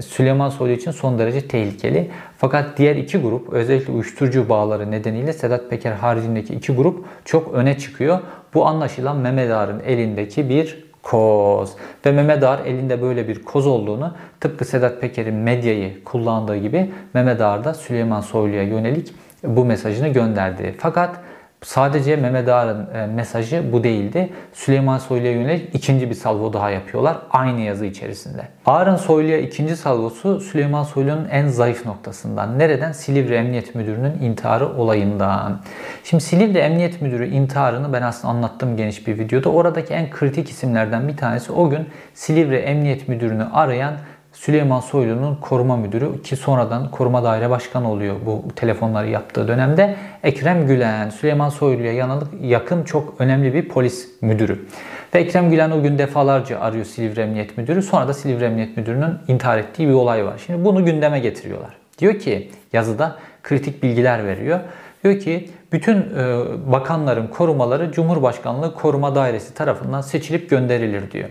Süleyman 0.00 0.48
Soylu 0.48 0.72
için 0.72 0.90
son 0.90 1.18
derece 1.18 1.48
tehlikeli. 1.48 2.10
Fakat 2.38 2.78
diğer 2.78 2.96
iki 2.96 3.18
grup 3.18 3.52
özellikle 3.52 3.92
uyuşturucu 3.92 4.48
bağları 4.48 4.90
nedeniyle 4.90 5.32
Sedat 5.32 5.70
Peker 5.70 5.92
haricindeki 5.92 6.54
iki 6.54 6.72
grup 6.72 7.04
çok 7.24 7.54
öne 7.54 7.78
çıkıyor. 7.78 8.18
Bu 8.54 8.66
anlaşılan 8.66 9.16
Mehmet 9.16 9.50
Ağar'ın 9.50 9.80
elindeki 9.80 10.48
bir 10.48 10.90
koz. 11.02 11.72
Ve 12.06 12.12
Mehmet 12.12 12.42
Ağar 12.42 12.58
elinde 12.66 13.02
böyle 13.02 13.28
bir 13.28 13.42
koz 13.42 13.66
olduğunu 13.66 14.14
tıpkı 14.40 14.64
Sedat 14.64 15.00
Peker'in 15.00 15.34
medyayı 15.34 16.04
kullandığı 16.04 16.56
gibi 16.56 16.90
Mehmet 17.14 17.40
Ağar 17.40 17.64
da 17.64 17.74
Süleyman 17.74 18.20
Soylu'ya 18.20 18.62
yönelik 18.62 19.14
bu 19.44 19.64
mesajını 19.64 20.08
gönderdi. 20.08 20.74
Fakat 20.78 21.20
Sadece 21.64 22.16
Mehmet 22.16 22.48
Ağar'ın 22.48 22.94
e, 22.94 23.06
mesajı 23.06 23.72
bu 23.72 23.84
değildi. 23.84 24.30
Süleyman 24.52 24.98
Soylu'ya 24.98 25.32
yönelik 25.32 25.74
ikinci 25.74 26.10
bir 26.10 26.14
salvo 26.14 26.52
daha 26.52 26.70
yapıyorlar 26.70 27.16
aynı 27.30 27.60
yazı 27.60 27.86
içerisinde. 27.86 28.42
Ağar'ın 28.66 28.96
Soylu'ya 28.96 29.38
ikinci 29.38 29.76
salvosu 29.76 30.40
Süleyman 30.40 30.82
Soylu'nun 30.82 31.28
en 31.30 31.48
zayıf 31.48 31.86
noktasından. 31.86 32.58
Nereden? 32.58 32.92
Silivri 32.92 33.34
Emniyet 33.34 33.74
Müdürü'nün 33.74 34.18
intiharı 34.22 34.68
olayından. 34.68 35.60
Şimdi 36.04 36.24
Silivri 36.24 36.58
Emniyet 36.58 37.02
Müdürü 37.02 37.26
intiharını 37.26 37.92
ben 37.92 38.02
aslında 38.02 38.34
anlattım 38.34 38.76
geniş 38.76 39.06
bir 39.06 39.18
videoda. 39.18 39.48
Oradaki 39.48 39.94
en 39.94 40.10
kritik 40.10 40.50
isimlerden 40.50 41.08
bir 41.08 41.16
tanesi 41.16 41.52
o 41.52 41.70
gün 41.70 41.88
Silivri 42.14 42.56
Emniyet 42.56 43.08
Müdürü'nü 43.08 43.44
arayan 43.52 43.94
Süleyman 44.32 44.80
Soylu'nun 44.80 45.34
koruma 45.34 45.76
müdürü 45.76 46.22
ki 46.22 46.36
sonradan 46.36 46.90
koruma 46.90 47.24
daire 47.24 47.50
başkanı 47.50 47.90
oluyor 47.90 48.16
bu 48.26 48.44
telefonları 48.56 49.08
yaptığı 49.08 49.48
dönemde. 49.48 49.96
Ekrem 50.22 50.66
Gülen, 50.66 51.10
Süleyman 51.10 51.48
Soylu'ya 51.48 51.92
yanılık 51.92 52.28
yakın 52.42 52.84
çok 52.84 53.14
önemli 53.18 53.54
bir 53.54 53.68
polis 53.68 54.08
müdürü. 54.20 54.66
Ve 55.14 55.18
Ekrem 55.18 55.50
Gülen 55.50 55.70
o 55.70 55.82
gün 55.82 55.98
defalarca 55.98 56.60
arıyor 56.60 56.84
Silivri 56.84 57.20
Emniyet 57.20 57.58
Müdürü. 57.58 57.82
Sonra 57.82 58.08
da 58.08 58.14
Silivri 58.14 58.44
Emniyet 58.44 58.76
Müdürü'nün 58.76 59.18
intihar 59.28 59.58
ettiği 59.58 59.88
bir 59.88 59.92
olay 59.92 60.24
var. 60.24 60.42
Şimdi 60.46 60.64
bunu 60.64 60.84
gündeme 60.84 61.20
getiriyorlar. 61.20 61.76
Diyor 61.98 62.18
ki 62.18 62.50
yazıda 62.72 63.16
kritik 63.42 63.82
bilgiler 63.82 64.26
veriyor. 64.26 64.60
Diyor 65.04 65.18
ki 65.18 65.50
bütün 65.72 65.96
e, 65.96 66.44
bakanların 66.72 67.26
korumaları 67.26 67.92
Cumhurbaşkanlığı 67.92 68.74
Koruma 68.74 69.14
Dairesi 69.14 69.54
tarafından 69.54 70.00
seçilip 70.00 70.50
gönderilir 70.50 71.10
diyor. 71.10 71.28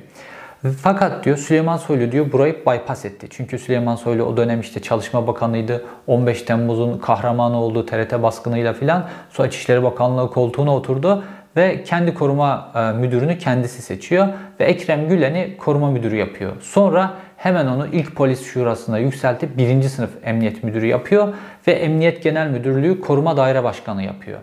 Fakat 0.82 1.26
diyor 1.26 1.38
Süleyman 1.38 1.78
Soylu 1.78 2.12
diyor 2.12 2.32
burayı 2.32 2.56
bypass 2.66 3.06
etti. 3.06 3.28
Çünkü 3.30 3.60
Süleyman 3.60 3.96
Soylu 3.96 4.24
o 4.24 4.38
dönem 4.38 4.60
işte 4.62 4.82
Çalışma 4.82 5.28
Bakanıydı. 5.28 5.86
15 6.08 6.42
Temmuz'un 6.42 6.98
kahramanı 6.98 7.62
olduğu 7.62 7.86
TRT 7.86 8.24
baskınıyla 8.24 8.74
filan 8.74 9.08
sonra 9.30 9.48
İçişleri 9.48 9.84
Bakanlığı 9.84 10.32
koltuğuna 10.32 10.76
oturdu 10.76 11.24
ve 11.58 11.84
kendi 11.84 12.14
koruma 12.14 12.72
e, 12.76 12.98
müdürünü 12.98 13.38
kendisi 13.38 13.82
seçiyor 13.82 14.28
ve 14.60 14.66
Ekrem 14.66 15.10
Gülen'i 15.10 15.58
koruma 15.58 15.92
müdürü 15.92 16.16
yapıyor. 16.16 16.52
Sonra 16.62 17.12
hemen 17.38 17.68
onu 17.68 17.88
ilk 17.88 18.16
polis 18.16 18.46
şurasına 18.46 18.98
yükseltip 18.98 19.58
birinci 19.58 19.90
sınıf 19.90 20.10
emniyet 20.24 20.64
müdürü 20.64 20.86
yapıyor 20.86 21.34
ve 21.68 21.72
Emniyet 21.72 22.24
Genel 22.24 22.48
Müdürlüğü 22.48 23.02
koruma 23.02 23.38
daire 23.38 23.64
başkanı 23.64 24.04
yapıyor. 24.04 24.40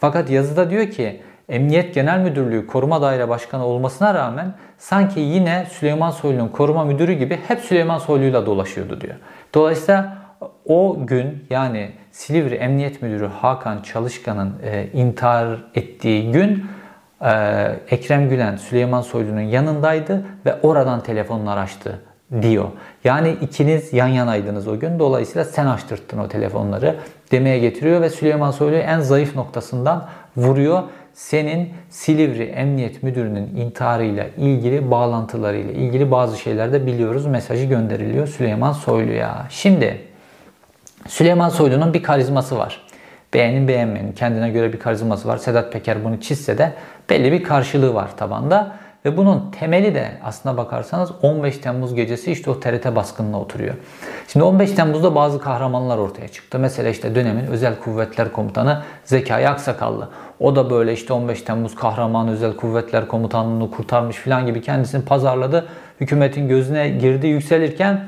Fakat 0.00 0.30
yazıda 0.30 0.70
diyor 0.70 0.90
ki 0.90 1.20
Emniyet 1.50 1.94
Genel 1.94 2.18
Müdürlüğü 2.18 2.66
Koruma 2.66 3.02
Daire 3.02 3.28
Başkanı 3.28 3.64
olmasına 3.64 4.14
rağmen 4.14 4.54
sanki 4.78 5.20
yine 5.20 5.66
Süleyman 5.70 6.10
Soylu'nun 6.10 6.48
koruma 6.48 6.84
müdürü 6.84 7.12
gibi 7.12 7.38
hep 7.48 7.60
Süleyman 7.60 7.98
Soylu'yla 7.98 8.46
dolaşıyordu 8.46 9.00
diyor. 9.00 9.14
Dolayısıyla 9.54 10.16
o 10.66 10.96
gün 11.06 11.44
yani 11.50 11.90
Silivri 12.12 12.54
Emniyet 12.54 13.02
Müdürü 13.02 13.26
Hakan 13.26 13.82
Çalışkan'ın 13.82 14.54
e, 14.64 14.86
intihar 14.92 15.64
ettiği 15.74 16.32
gün 16.32 16.66
e, 17.20 17.30
Ekrem 17.90 18.28
Gülen 18.28 18.56
Süleyman 18.56 19.00
Soylu'nun 19.00 19.40
yanındaydı 19.40 20.24
ve 20.46 20.54
oradan 20.62 21.00
telefonlar 21.00 21.56
açtı 21.56 22.00
diyor. 22.42 22.68
Yani 23.04 23.36
ikiniz 23.40 23.92
yan 23.92 24.08
yanaydınız 24.08 24.68
o 24.68 24.78
gün. 24.78 24.98
Dolayısıyla 24.98 25.44
sen 25.44 25.66
açtırttın 25.66 26.18
o 26.18 26.28
telefonları 26.28 26.96
demeye 27.32 27.58
getiriyor 27.58 28.00
ve 28.00 28.10
Süleyman 28.10 28.50
Soylu 28.50 28.76
en 28.76 29.00
zayıf 29.00 29.36
noktasından 29.36 30.08
vuruyor 30.36 30.82
senin 31.14 31.68
Silivri 31.90 32.42
Emniyet 32.42 33.02
Müdürü'nün 33.02 33.56
intiharıyla 33.56 34.26
ilgili 34.36 34.90
bağlantılarıyla 34.90 35.72
ilgili 35.72 36.10
bazı 36.10 36.38
şeyler 36.38 36.72
de 36.72 36.86
biliyoruz. 36.86 37.26
Mesajı 37.26 37.64
gönderiliyor 37.64 38.26
Süleyman 38.26 38.72
Soylu'ya. 38.72 39.46
Şimdi 39.50 40.00
Süleyman 41.08 41.48
Soylu'nun 41.48 41.94
bir 41.94 42.02
karizması 42.02 42.58
var. 42.58 42.80
Beğenin 43.34 43.68
beğenmeyin. 43.68 44.12
Kendine 44.12 44.50
göre 44.50 44.72
bir 44.72 44.78
karizması 44.78 45.28
var. 45.28 45.36
Sedat 45.36 45.72
Peker 45.72 46.04
bunu 46.04 46.20
çizse 46.20 46.58
de 46.58 46.72
belli 47.10 47.32
bir 47.32 47.42
karşılığı 47.42 47.94
var 47.94 48.16
tabanda. 48.16 48.76
Ve 49.04 49.16
bunun 49.16 49.50
temeli 49.50 49.94
de 49.94 50.10
aslına 50.24 50.56
bakarsanız 50.56 51.10
15 51.22 51.58
Temmuz 51.58 51.94
gecesi 51.94 52.32
işte 52.32 52.50
o 52.50 52.60
TRT 52.60 52.96
baskınına 52.96 53.40
oturuyor. 53.40 53.74
Şimdi 54.28 54.44
15 54.44 54.70
Temmuz'da 54.70 55.14
bazı 55.14 55.40
kahramanlar 55.40 55.98
ortaya 55.98 56.28
çıktı. 56.28 56.58
Mesela 56.58 56.88
işte 56.88 57.14
dönemin 57.14 57.46
Özel 57.46 57.78
Kuvvetler 57.78 58.32
Komutanı 58.32 58.82
Zekai 59.04 59.48
Aksakallı. 59.48 60.08
O 60.40 60.56
da 60.56 60.70
böyle 60.70 60.92
işte 60.92 61.12
15 61.12 61.42
Temmuz 61.42 61.74
kahraman 61.74 62.28
Özel 62.28 62.56
Kuvvetler 62.56 63.08
Komutanlığını 63.08 63.70
kurtarmış 63.70 64.16
falan 64.16 64.46
gibi 64.46 64.62
kendisini 64.62 65.04
pazarladı. 65.04 65.66
Hükümetin 66.00 66.48
gözüne 66.48 66.88
girdi 66.88 67.26
yükselirken 67.26 68.04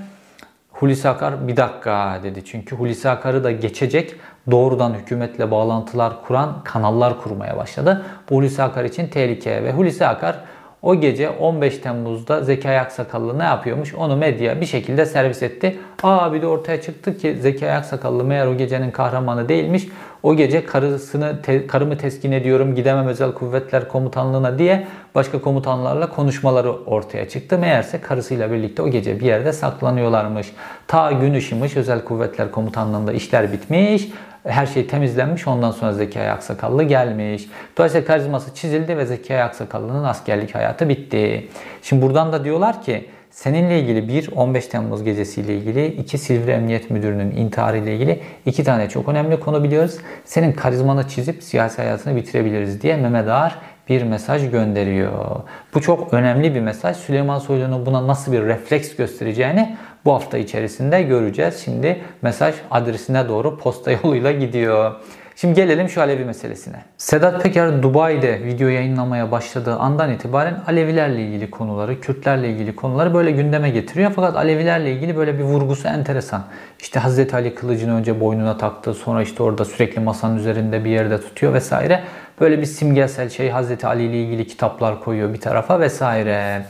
Hulusi 0.73 1.09
Akar 1.09 1.49
bir 1.49 1.57
dakika 1.57 2.21
dedi. 2.23 2.45
Çünkü 2.45 2.77
Hulusi 2.77 3.09
Akar'ı 3.09 3.45
da 3.45 3.51
geçecek 3.51 4.15
doğrudan 4.51 4.95
hükümetle 4.95 5.51
bağlantılar 5.51 6.13
kuran 6.27 6.63
kanallar 6.65 7.21
kurmaya 7.21 7.57
başladı. 7.57 8.05
Bu 8.31 8.37
Hulusi 8.37 8.63
Akar 8.63 8.85
için 8.85 9.07
tehlike 9.07 9.65
ve 9.65 9.73
Hulusi 9.73 10.07
Akar 10.07 10.37
o 10.83 10.95
gece 10.95 11.31
15 11.31 11.79
Temmuz'da 11.79 12.41
Zekai 12.45 12.81
Aksakallı 12.81 13.39
ne 13.39 13.43
yapıyormuş? 13.43 13.95
Onu 13.95 14.17
medya 14.17 14.61
bir 14.61 14.67
şekilde 14.67 15.07
servis 15.07 15.43
etti. 15.43 15.79
Aa 16.03 16.33
bir 16.33 16.43
de 16.43 16.47
ortaya 16.47 16.81
çıktı 16.81 17.19
ki 17.19 17.37
Zekai 17.41 17.73
Aksakallı 17.73 18.25
meğer 18.25 18.47
o 18.47 18.57
gecenin 18.57 18.91
kahramanı 18.91 19.49
değilmiş. 19.49 19.89
O 20.23 20.37
gece 20.37 20.65
karısını 20.65 21.43
te, 21.43 21.67
karımı 21.67 21.99
teskin 21.99 22.33
ediyorum 22.33 22.75
gidemem 22.75 23.07
özel 23.07 23.33
kuvvetler 23.33 23.89
komutanlığına 23.89 24.59
diye 24.59 24.87
başka 25.15 25.41
komutanlarla 25.41 26.09
konuşmaları 26.09 26.73
ortaya 26.73 27.29
çıktı. 27.29 27.59
Meğerse 27.59 28.01
karısıyla 28.01 28.53
birlikte 28.53 28.83
o 28.83 28.89
gece 28.89 29.21
bir 29.21 29.25
yerde 29.25 29.53
saklanıyorlarmış. 29.53 30.53
Ta 30.87 31.13
gün 31.13 31.35
ışımış 31.35 31.77
özel 31.77 32.05
kuvvetler 32.05 32.51
komutanlığında 32.51 33.13
işler 33.13 33.53
bitmiş 33.53 34.09
her 34.45 34.67
şey 34.67 34.87
temizlenmiş. 34.87 35.49
Ondan 35.49 35.71
sonra 35.71 35.93
Zekai 35.93 36.31
Aksakallı 36.31 36.83
gelmiş. 36.83 37.49
Dolayısıyla 37.77 38.07
karizması 38.07 38.55
çizildi 38.55 38.97
ve 38.97 39.07
Zekai 39.07 39.43
Aksakallı'nın 39.43 40.05
askerlik 40.05 40.55
hayatı 40.55 40.89
bitti. 40.89 41.49
Şimdi 41.83 42.03
buradan 42.03 42.33
da 42.33 42.45
diyorlar 42.45 42.83
ki 42.83 43.09
seninle 43.31 43.81
ilgili 43.81 44.09
bir 44.09 44.33
15 44.33 44.67
Temmuz 44.67 45.05
gecesiyle 45.05 45.55
ilgili, 45.57 45.87
iki 45.87 46.19
Silivri 46.19 46.51
Emniyet 46.51 46.91
Müdürü'nün 46.91 47.31
intiharı 47.31 47.79
ile 47.79 47.95
ilgili 47.95 48.21
iki 48.47 48.65
tane 48.65 48.89
çok 48.89 49.09
önemli 49.09 49.41
konu 49.41 49.65
biliyoruz. 49.65 49.99
Senin 50.25 50.53
karizmanı 50.53 51.09
çizip 51.09 51.43
siyasi 51.43 51.83
hayatını 51.83 52.17
bitirebiliriz 52.17 52.83
diye 52.83 52.97
Mehmet 52.97 53.29
Ağar 53.29 53.59
bir 53.89 54.03
mesaj 54.03 54.51
gönderiyor. 54.51 55.41
Bu 55.75 55.81
çok 55.81 56.15
önemli 56.15 56.55
bir 56.55 56.61
mesaj. 56.61 56.97
Süleyman 56.97 57.39
Soylu'nun 57.39 57.87
buna 57.87 58.07
nasıl 58.07 58.33
bir 58.33 58.43
refleks 58.43 58.97
göstereceğini 58.97 59.77
bu 60.05 60.13
hafta 60.13 60.39
içerisinde 60.39 61.03
göreceğiz. 61.03 61.63
Şimdi 61.65 62.01
mesaj 62.23 62.55
adresine 62.71 63.29
doğru 63.29 63.59
posta 63.59 63.91
yoluyla 64.03 64.33
gidiyor. 64.33 64.95
Şimdi 65.37 65.55
gelelim 65.55 65.89
şu 65.89 66.01
Alevi 66.01 66.25
meselesine. 66.25 66.77
Sedat 66.97 67.43
Peker 67.43 67.83
Dubai'de 67.83 68.45
video 68.45 68.69
yayınlamaya 68.69 69.31
başladığı 69.31 69.77
andan 69.77 70.11
itibaren 70.13 70.63
Alevilerle 70.67 71.23
ilgili 71.23 71.51
konuları, 71.51 72.01
Kürtlerle 72.01 72.51
ilgili 72.51 72.77
konuları 72.77 73.15
böyle 73.15 73.31
gündeme 73.31 73.71
getiriyor. 73.71 74.13
Fakat 74.17 74.37
Alevilerle 74.37 74.93
ilgili 74.93 75.17
böyle 75.17 75.39
bir 75.39 75.43
vurgusu 75.45 75.89
enteresan. 75.89 76.45
İşte 76.81 77.01
Hazreti 77.01 77.37
Ali 77.37 77.55
kılıcını 77.55 77.95
önce 77.95 78.21
boynuna 78.21 78.59
taktı, 78.59 78.95
sonra 78.95 79.23
işte 79.23 79.43
orada 79.43 79.65
sürekli 79.65 80.01
masanın 80.01 80.37
üzerinde 80.37 80.85
bir 80.85 80.91
yerde 80.91 81.21
tutuyor 81.21 81.55
vesaire. 81.55 82.03
Böyle 82.41 82.61
bir 82.61 82.67
simgesel 82.67 83.29
şey 83.29 83.51
Hazreti 83.51 83.87
Ali 83.87 84.03
ile 84.03 84.23
ilgili 84.23 84.47
kitaplar 84.47 85.01
koyuyor 85.01 85.35
bir 85.35 85.41
tarafa 85.41 85.81
vesaire. 85.81 86.67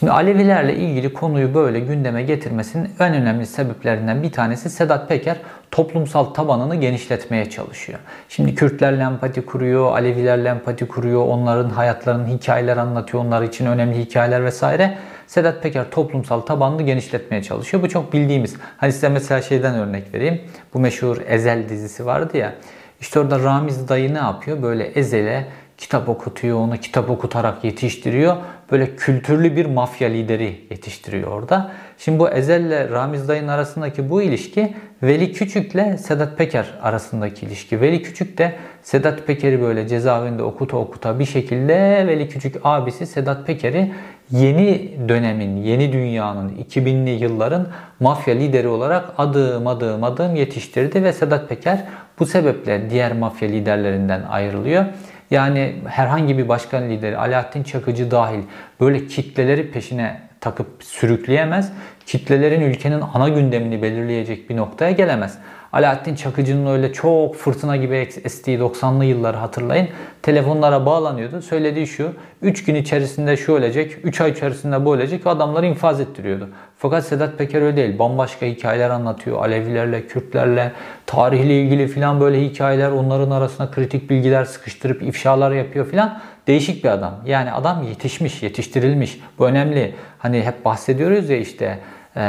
Şimdi 0.00 0.12
Alevilerle 0.12 0.76
ilgili 0.76 1.12
konuyu 1.12 1.54
böyle 1.54 1.80
gündeme 1.80 2.22
getirmesinin 2.22 2.90
en 3.00 3.14
önemli 3.14 3.46
sebeplerinden 3.46 4.22
bir 4.22 4.32
tanesi 4.32 4.70
Sedat 4.70 5.08
Peker 5.08 5.36
toplumsal 5.70 6.24
tabanını 6.24 6.76
genişletmeye 6.76 7.50
çalışıyor. 7.50 7.98
Şimdi 8.28 8.54
Kürtlerle 8.54 9.02
empati 9.02 9.46
kuruyor, 9.46 9.92
Alevilerle 9.92 10.48
empati 10.48 10.88
kuruyor, 10.88 11.26
onların 11.26 11.70
hayatlarının 11.70 12.26
hikayeler 12.26 12.76
anlatıyor, 12.76 13.24
onlar 13.24 13.42
için 13.42 13.66
önemli 13.66 13.98
hikayeler 13.98 14.44
vesaire. 14.44 14.98
Sedat 15.26 15.62
Peker 15.62 15.90
toplumsal 15.90 16.40
tabanını 16.40 16.82
genişletmeye 16.82 17.42
çalışıyor. 17.42 17.82
Bu 17.82 17.88
çok 17.88 18.12
bildiğimiz. 18.12 18.56
Hani 18.76 18.92
size 18.92 19.08
mesela 19.08 19.42
şeyden 19.42 19.74
örnek 19.74 20.14
vereyim. 20.14 20.40
Bu 20.74 20.78
meşhur 20.78 21.16
Ezel 21.26 21.68
dizisi 21.68 22.06
vardı 22.06 22.36
ya. 22.36 22.52
İşte 23.00 23.20
orada 23.20 23.38
Ramiz 23.38 23.88
dayı 23.88 24.14
ne 24.14 24.18
yapıyor? 24.18 24.62
Böyle 24.62 24.84
Ezel'e 24.84 25.46
kitap 25.80 26.08
okutuyor, 26.08 26.58
onu 26.58 26.76
kitap 26.76 27.10
okutarak 27.10 27.64
yetiştiriyor. 27.64 28.36
Böyle 28.72 28.96
kültürlü 28.96 29.56
bir 29.56 29.66
mafya 29.66 30.08
lideri 30.08 30.60
yetiştiriyor 30.70 31.28
orada. 31.28 31.70
Şimdi 31.98 32.18
bu 32.18 32.30
Ezel 32.30 32.64
ile 32.64 32.90
Ramiz 32.90 33.28
Dayı'nın 33.28 33.48
arasındaki 33.48 34.10
bu 34.10 34.22
ilişki 34.22 34.74
Veli 35.02 35.32
Küçük 35.32 35.74
ile 35.74 35.98
Sedat 35.98 36.38
Peker 36.38 36.66
arasındaki 36.82 37.46
ilişki. 37.46 37.80
Veli 37.80 38.02
Küçük 38.02 38.38
de 38.38 38.54
Sedat 38.82 39.26
Peker'i 39.26 39.60
böyle 39.60 39.88
cezaevinde 39.88 40.42
okuta 40.42 40.76
okuta 40.76 41.18
bir 41.18 41.24
şekilde 41.24 42.04
Veli 42.06 42.28
Küçük 42.28 42.56
abisi 42.64 43.06
Sedat 43.06 43.46
Peker'i 43.46 43.92
yeni 44.30 44.90
dönemin, 45.08 45.56
yeni 45.56 45.92
dünyanın, 45.92 46.56
2000'li 46.70 47.10
yılların 47.10 47.68
mafya 48.00 48.34
lideri 48.34 48.68
olarak 48.68 49.04
adım 49.18 49.66
adım 49.66 50.04
adım 50.04 50.36
yetiştirdi 50.36 51.04
ve 51.04 51.12
Sedat 51.12 51.48
Peker 51.48 51.84
bu 52.18 52.26
sebeple 52.26 52.90
diğer 52.90 53.12
mafya 53.12 53.48
liderlerinden 53.48 54.22
ayrılıyor. 54.22 54.84
Yani 55.30 55.74
herhangi 55.86 56.38
bir 56.38 56.48
başkan 56.48 56.90
lideri, 56.90 57.16
Alaaddin 57.16 57.62
Çakıcı 57.62 58.10
dahil 58.10 58.40
böyle 58.80 59.06
kitleleri 59.06 59.70
peşine 59.70 60.20
takıp 60.40 60.66
sürükleyemez. 60.80 61.72
Kitlelerin 62.06 62.60
ülkenin 62.60 63.02
ana 63.14 63.28
gündemini 63.28 63.82
belirleyecek 63.82 64.50
bir 64.50 64.56
noktaya 64.56 64.90
gelemez. 64.90 65.38
Alaaddin 65.72 66.14
Çakıcı'nın 66.14 66.66
öyle 66.66 66.92
çok 66.92 67.36
fırtına 67.36 67.76
gibi 67.76 67.96
estiği 67.96 68.58
90'lı 68.58 69.04
yılları 69.04 69.36
hatırlayın. 69.36 69.88
Telefonlara 70.22 70.86
bağlanıyordu. 70.86 71.42
Söylediği 71.42 71.86
şu 71.86 72.12
3 72.42 72.64
gün 72.64 72.74
içerisinde 72.74 73.36
şu 73.36 73.52
ölecek, 73.52 73.96
3 74.04 74.20
ay 74.20 74.30
içerisinde 74.30 74.84
bu 74.84 74.94
ölecek 74.94 75.26
adamları 75.26 75.66
infaz 75.66 76.00
ettiriyordu. 76.00 76.48
Fakat 76.82 77.04
Sedat 77.04 77.38
Peker 77.38 77.62
öyle 77.62 77.76
değil. 77.76 77.98
Bambaşka 77.98 78.46
hikayeler 78.46 78.90
anlatıyor. 78.90 79.42
Alevilerle, 79.42 80.06
Kürtlerle, 80.06 80.72
tarihle 81.06 81.62
ilgili 81.62 81.88
filan 81.88 82.20
böyle 82.20 82.40
hikayeler. 82.40 82.90
Onların 82.90 83.30
arasına 83.30 83.70
kritik 83.70 84.10
bilgiler 84.10 84.44
sıkıştırıp 84.44 85.02
ifşalar 85.02 85.50
yapıyor 85.50 85.86
filan. 85.86 86.20
Değişik 86.46 86.84
bir 86.84 86.88
adam. 86.88 87.14
Yani 87.26 87.52
adam 87.52 87.82
yetişmiş, 87.82 88.42
yetiştirilmiş. 88.42 89.20
Bu 89.38 89.46
önemli. 89.46 89.94
Hani 90.18 90.42
hep 90.42 90.64
bahsediyoruz 90.64 91.30
ya 91.30 91.36
işte 91.36 91.78
e, 92.16 92.20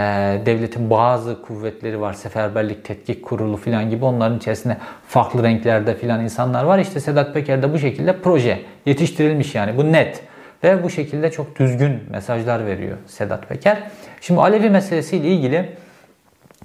devletin 0.45 0.89
bazı 0.89 1.41
kuvvetleri 1.41 2.01
var. 2.01 2.13
Seferberlik 2.13 2.85
Tetkik 2.85 3.23
Kurulu 3.25 3.57
filan 3.57 3.89
gibi 3.89 4.05
onların 4.05 4.37
içerisinde 4.37 4.77
farklı 5.07 5.43
renklerde 5.43 5.95
filan 5.95 6.23
insanlar 6.23 6.63
var. 6.63 6.79
İşte 6.79 6.99
Sedat 6.99 7.33
Peker 7.33 7.61
de 7.61 7.73
bu 7.73 7.79
şekilde 7.79 8.17
proje 8.17 8.59
yetiştirilmiş 8.85 9.55
yani 9.55 9.77
bu 9.77 9.91
net. 9.91 10.30
Ve 10.63 10.83
bu 10.83 10.89
şekilde 10.89 11.31
çok 11.31 11.59
düzgün 11.59 11.99
mesajlar 12.09 12.65
veriyor 12.65 12.97
Sedat 13.07 13.49
Peker. 13.49 13.83
Şimdi 14.21 14.39
Alevi 14.41 14.69
meselesiyle 14.69 15.27
ilgili 15.27 15.69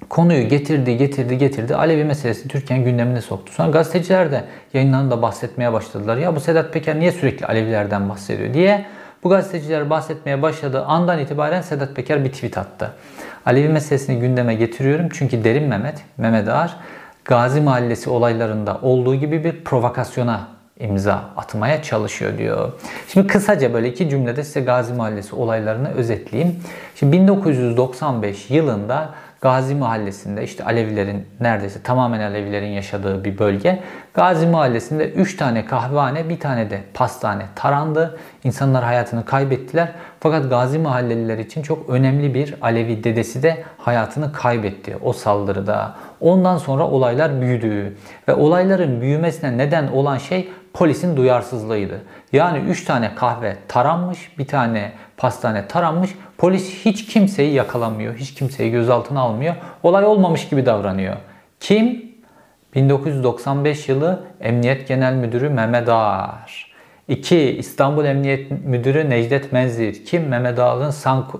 konuyu 0.09 0.47
getirdi, 0.47 0.97
getirdi, 0.97 1.37
getirdi. 1.37 1.75
Alevi 1.75 2.03
meselesi 2.03 2.47
Türkiye'nin 2.47 2.85
gündemine 2.85 3.21
soktu. 3.21 3.53
Sonra 3.53 3.69
gazeteciler 3.71 4.31
de 4.31 4.43
yayınlarında 4.73 5.21
bahsetmeye 5.21 5.73
başladılar. 5.73 6.17
Ya 6.17 6.35
bu 6.35 6.39
Sedat 6.39 6.73
Peker 6.73 6.99
niye 6.99 7.11
sürekli 7.11 7.45
Alevilerden 7.45 8.09
bahsediyor 8.09 8.53
diye. 8.53 8.85
Bu 9.23 9.29
gazeteciler 9.29 9.89
bahsetmeye 9.89 10.41
başladığı 10.41 10.85
andan 10.85 11.19
itibaren 11.19 11.61
Sedat 11.61 11.95
Peker 11.95 12.25
bir 12.25 12.31
tweet 12.31 12.57
attı. 12.57 12.93
Alevi 13.45 13.69
meselesini 13.69 14.19
gündeme 14.19 14.55
getiriyorum 14.55 15.09
çünkü 15.13 15.43
Derin 15.43 15.63
Mehmet, 15.63 16.03
Mehmet 16.17 16.47
Ağar, 16.47 16.75
Gazi 17.25 17.61
Mahallesi 17.61 18.09
olaylarında 18.09 18.79
olduğu 18.81 19.15
gibi 19.15 19.43
bir 19.43 19.63
provokasyona 19.63 20.47
imza 20.79 21.13
atmaya 21.37 21.83
çalışıyor 21.83 22.37
diyor. 22.37 22.71
Şimdi 23.07 23.27
kısaca 23.27 23.73
böyle 23.73 23.89
iki 23.89 24.09
cümlede 24.09 24.43
size 24.43 24.61
Gazi 24.61 24.93
Mahallesi 24.93 25.35
olaylarını 25.35 25.89
özetleyeyim. 25.93 26.55
Şimdi 26.95 27.17
1995 27.17 28.49
yılında 28.49 29.09
Gazi 29.41 29.75
Mahallesi'nde 29.75 30.43
işte 30.43 30.63
Alevilerin 30.63 31.27
neredeyse 31.39 31.81
tamamen 31.83 32.19
Alevilerin 32.19 32.67
yaşadığı 32.67 33.23
bir 33.23 33.39
bölge. 33.39 33.79
Gazi 34.13 34.47
Mahallesi'nde 34.47 35.11
3 35.11 35.37
tane 35.37 35.65
kahvehane, 35.65 36.29
bir 36.29 36.39
tane 36.39 36.69
de 36.69 36.81
pastane 36.93 37.45
tarandı. 37.55 38.17
İnsanlar 38.43 38.83
hayatını 38.83 39.25
kaybettiler. 39.25 39.91
Fakat 40.19 40.49
Gazi 40.49 40.79
Mahalleliler 40.79 41.37
için 41.37 41.61
çok 41.61 41.89
önemli 41.89 42.33
bir 42.33 42.55
Alevi 42.61 43.03
dedesi 43.03 43.43
de 43.43 43.63
hayatını 43.77 44.31
kaybetti 44.31 44.97
o 45.03 45.13
saldırıda. 45.13 45.95
Ondan 46.21 46.57
sonra 46.57 46.87
olaylar 46.87 47.41
büyüdü 47.41 47.97
ve 48.27 48.33
olayların 48.33 49.01
büyümesine 49.01 49.57
neden 49.57 49.87
olan 49.87 50.17
şey 50.17 50.49
polisin 50.77 51.17
duyarsızlığıydı. 51.17 52.01
Yani 52.33 52.69
3 52.69 52.85
tane 52.85 53.15
kahve 53.15 53.57
taranmış, 53.67 54.37
bir 54.37 54.47
tane 54.47 54.91
pastane 55.17 55.67
taranmış. 55.67 56.09
Polis 56.37 56.85
hiç 56.85 57.05
kimseyi 57.05 57.53
yakalamıyor, 57.53 58.15
hiç 58.15 58.33
kimseyi 58.33 58.71
gözaltına 58.71 59.21
almıyor. 59.21 59.55
Olay 59.83 60.05
olmamış 60.05 60.49
gibi 60.49 60.65
davranıyor. 60.65 61.15
Kim? 61.59 62.11
1995 62.75 63.89
yılı 63.89 64.23
Emniyet 64.41 64.87
Genel 64.87 65.13
Müdürü 65.13 65.49
Mehmet 65.49 65.89
Ağar. 65.89 66.71
2. 67.07 67.37
İstanbul 67.37 68.05
Emniyet 68.05 68.51
Müdürü 68.65 69.09
Necdet 69.09 69.51
Menzir. 69.51 70.05
Kim? 70.05 70.27
Mehmet 70.27 70.59
Ağar'ın 70.59 70.91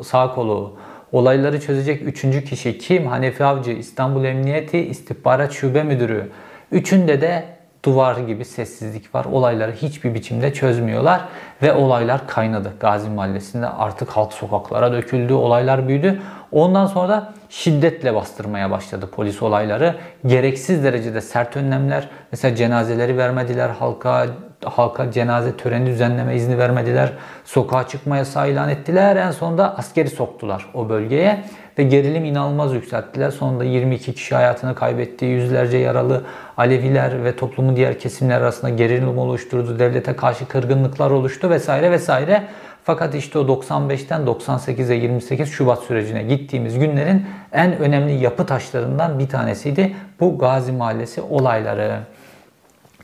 sağ 0.01 0.33
kolu. 0.35 0.77
Olayları 1.11 1.61
çözecek 1.61 2.01
üçüncü 2.01 2.43
kişi 2.43 2.77
kim? 2.77 3.07
Hanefi 3.07 3.43
Avcı, 3.43 3.71
İstanbul 3.71 4.25
Emniyeti 4.25 4.79
İstihbarat 4.79 5.51
Şube 5.51 5.83
Müdürü. 5.83 6.29
Üçünde 6.71 7.21
de 7.21 7.56
duvar 7.87 8.17
gibi 8.17 8.45
sessizlik 8.45 9.15
var. 9.15 9.25
Olayları 9.25 9.71
hiçbir 9.71 10.13
biçimde 10.13 10.53
çözmüyorlar 10.53 11.21
ve 11.61 11.73
olaylar 11.73 12.27
kaynadı. 12.27 12.73
Gazi 12.79 13.09
Mahallesi'nde 13.09 13.67
artık 13.67 14.09
halk 14.09 14.33
sokaklara 14.33 14.91
döküldü, 14.91 15.33
olaylar 15.33 15.87
büyüdü. 15.87 16.21
Ondan 16.51 16.85
sonra 16.85 17.09
da 17.09 17.33
şiddetle 17.49 18.15
bastırmaya 18.15 18.71
başladı 18.71 19.09
polis 19.15 19.41
olayları. 19.41 19.95
Gereksiz 20.25 20.83
derecede 20.83 21.21
sert 21.21 21.57
önlemler. 21.57 22.09
Mesela 22.31 22.55
cenazeleri 22.55 23.17
vermediler 23.17 23.69
halka, 23.69 24.25
halka 24.65 25.11
cenaze 25.11 25.57
töreni 25.57 25.85
düzenleme 25.85 26.35
izni 26.35 26.57
vermediler. 26.57 27.13
Sokağa 27.45 27.87
çıkma 27.87 28.17
yasağı 28.17 28.49
ilan 28.51 28.69
ettiler. 28.69 29.15
En 29.15 29.31
sonunda 29.31 29.77
askeri 29.77 30.09
soktular 30.09 30.65
o 30.73 30.89
bölgeye 30.89 31.43
ve 31.79 31.83
gerilim 31.83 32.25
inanılmaz 32.25 32.73
yükselttiler. 32.73 33.31
Sonunda 33.31 33.63
22 33.63 34.13
kişi 34.13 34.35
hayatını 34.35 34.75
kaybetti. 34.75 35.25
Yüzlerce 35.25 35.77
yaralı 35.77 36.23
Aleviler 36.57 37.23
ve 37.23 37.35
toplumun 37.35 37.75
diğer 37.75 37.99
kesimler 37.99 38.41
arasında 38.41 38.69
gerilim 38.69 39.17
oluşturdu. 39.17 39.79
Devlete 39.79 40.15
karşı 40.15 40.47
kırgınlıklar 40.47 41.11
oluştu 41.11 41.49
vesaire 41.49 41.91
vesaire. 41.91 42.43
Fakat 42.83 43.15
işte 43.15 43.39
o 43.39 43.41
95'ten 43.41 44.21
98'e 44.21 44.95
28 44.95 45.49
Şubat 45.49 45.79
sürecine 45.83 46.23
gittiğimiz 46.23 46.79
günlerin 46.79 47.25
en 47.53 47.77
önemli 47.77 48.13
yapı 48.13 48.45
taşlarından 48.45 49.19
bir 49.19 49.29
tanesiydi 49.29 49.95
bu 50.19 50.37
Gazi 50.37 50.71
Mahallesi 50.71 51.21
olayları. 51.21 51.99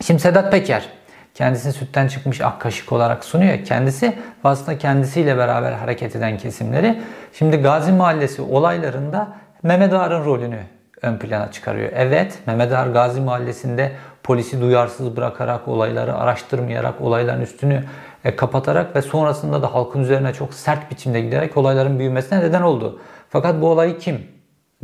Şimdi 0.02 0.20
Sedat 0.20 0.52
Peker 0.52 0.90
kendisini 1.34 1.74
sütten 1.74 2.08
çıkmış 2.08 2.42
ak 2.42 2.62
kaşık 2.62 2.92
olarak 2.92 3.26
sunuyor. 3.26 3.66
Kendisi 3.66 4.18
aslında 4.44 4.78
kendisiyle 4.78 5.38
beraber 5.38 5.72
hareket 5.72 6.16
eden 6.16 6.38
kesimleri. 6.38 7.02
Şimdi 7.34 7.58
Gazi 7.58 7.92
Mahallesi 7.92 8.42
olaylarında 8.42 9.28
Mehmet 9.64 9.94
Ağar'ın 9.94 10.26
rolünü 10.26 10.60
ön 11.02 11.18
plana 11.18 11.52
çıkarıyor. 11.52 11.92
Evet 11.96 12.40
Mehmet 12.48 12.72
Ağar 12.72 12.88
Gazi 12.88 13.22
Mahallesi'nde 13.22 13.92
polisi 14.24 14.62
duyarsız 14.62 15.18
bırakarak, 15.18 15.68
olayları 15.68 16.16
araştırmayarak, 16.16 17.02
olayların 17.02 17.42
üstünü 17.42 17.84
e, 18.26 18.36
kapatarak 18.36 18.96
ve 18.96 19.02
sonrasında 19.02 19.62
da 19.62 19.74
halkın 19.74 20.00
üzerine 20.00 20.34
çok 20.34 20.54
sert 20.54 20.92
biçimde 20.92 21.22
giderek 21.22 21.58
olayların 21.58 22.00
büyümesine 22.00 22.40
neden 22.40 22.62
oldu. 22.62 23.00
Fakat 23.30 23.62
bu 23.62 23.68
olayı 23.68 23.98
kim 23.98 24.28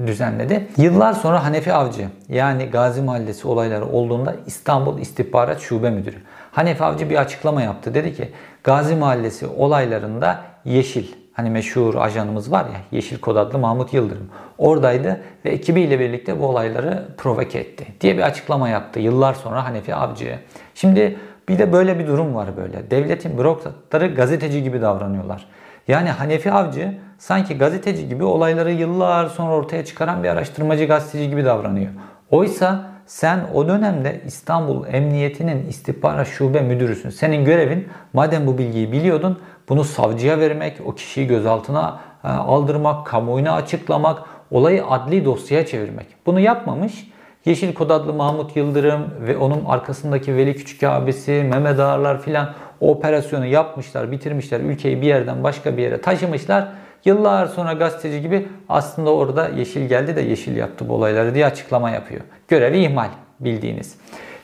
düzenledi? 0.05 0.67
Yıllar 0.77 1.13
sonra 1.13 1.43
Hanefi 1.43 1.73
Avcı 1.73 2.07
yani 2.29 2.65
Gazi 2.65 3.01
Mahallesi 3.01 3.47
olayları 3.47 3.85
olduğunda 3.85 4.35
İstanbul 4.45 4.99
İstihbarat 4.99 5.61
Şube 5.61 5.89
Müdürü. 5.89 6.17
Hanefi 6.51 6.83
Avcı 6.83 7.09
bir 7.09 7.15
açıklama 7.15 7.61
yaptı. 7.61 7.93
Dedi 7.93 8.13
ki 8.13 8.31
Gazi 8.63 8.95
Mahallesi 8.95 9.47
olaylarında 9.47 10.41
Yeşil 10.65 11.07
hani 11.33 11.49
meşhur 11.49 11.95
ajanımız 11.95 12.51
var 12.51 12.65
ya 12.65 12.81
Yeşil 12.91 13.19
Kod 13.19 13.35
adlı 13.35 13.59
Mahmut 13.59 13.93
Yıldırım 13.93 14.29
oradaydı 14.57 15.21
ve 15.45 15.49
ekibiyle 15.49 15.99
birlikte 15.99 16.39
bu 16.39 16.45
olayları 16.45 17.07
provoke 17.17 17.59
etti 17.59 17.87
diye 18.01 18.17
bir 18.17 18.21
açıklama 18.21 18.69
yaptı 18.69 18.99
yıllar 18.99 19.33
sonra 19.33 19.65
Hanefi 19.65 19.95
Avcı. 19.95 20.39
Şimdi 20.75 21.17
bir 21.49 21.59
de 21.59 21.73
böyle 21.73 21.99
bir 21.99 22.07
durum 22.07 22.35
var 22.35 22.57
böyle. 22.57 22.91
Devletin 22.91 23.37
bürokratları 23.37 24.07
gazeteci 24.15 24.63
gibi 24.63 24.81
davranıyorlar. 24.81 25.45
Yani 25.87 26.09
Hanefi 26.09 26.51
Avcı 26.51 26.97
sanki 27.17 27.57
gazeteci 27.57 28.09
gibi 28.09 28.23
olayları 28.23 28.71
yıllar 28.71 29.25
sonra 29.25 29.55
ortaya 29.55 29.85
çıkaran 29.85 30.23
bir 30.23 30.29
araştırmacı 30.29 30.85
gazeteci 30.85 31.29
gibi 31.29 31.45
davranıyor. 31.45 31.91
Oysa 32.31 32.88
sen 33.09 33.39
o 33.53 33.67
dönemde 33.67 34.21
İstanbul 34.25 34.87
Emniyeti'nin 34.87 35.67
istihbarat 35.67 36.27
şube 36.27 36.61
müdürüsün. 36.61 37.09
Senin 37.09 37.45
görevin 37.45 37.87
madem 38.13 38.47
bu 38.47 38.57
bilgiyi 38.57 38.91
biliyordun 38.91 39.39
bunu 39.69 39.83
savcıya 39.83 40.39
vermek, 40.39 40.77
o 40.85 40.95
kişiyi 40.95 41.27
gözaltına 41.27 41.99
e, 42.23 42.27
aldırmak, 42.27 43.07
kamuoyuna 43.07 43.53
açıklamak, 43.53 44.19
olayı 44.51 44.85
adli 44.85 45.25
dosyaya 45.25 45.65
çevirmek. 45.65 46.05
Bunu 46.25 46.39
yapmamış. 46.39 47.11
Yeşil 47.45 47.73
Kod 47.73 47.89
adlı 47.89 48.13
Mahmut 48.13 48.55
Yıldırım 48.55 49.01
ve 49.27 49.37
onun 49.37 49.65
arkasındaki 49.65 50.35
Veli 50.35 50.55
Küçük 50.55 50.83
abisi, 50.83 51.31
Mehmet 51.31 51.79
Ağarlar 51.79 52.21
filan 52.21 52.53
o 52.81 52.91
operasyonu 52.91 53.45
yapmışlar, 53.45 54.11
bitirmişler. 54.11 54.59
Ülkeyi 54.59 55.01
bir 55.01 55.07
yerden 55.07 55.43
başka 55.43 55.77
bir 55.77 55.81
yere 55.81 56.01
taşımışlar. 56.01 56.67
Yıllar 57.05 57.47
sonra 57.47 57.73
gazeteci 57.73 58.21
gibi 58.21 58.47
aslında 58.69 59.13
orada 59.13 59.47
yeşil 59.47 59.87
geldi 59.87 60.15
de 60.15 60.21
yeşil 60.21 60.55
yaptı 60.55 60.89
bu 60.89 60.93
olayları 60.93 61.35
diye 61.35 61.45
açıklama 61.45 61.89
yapıyor. 61.89 62.21
Görevi 62.47 62.83
ihmal 62.83 63.09
bildiğiniz. 63.39 63.95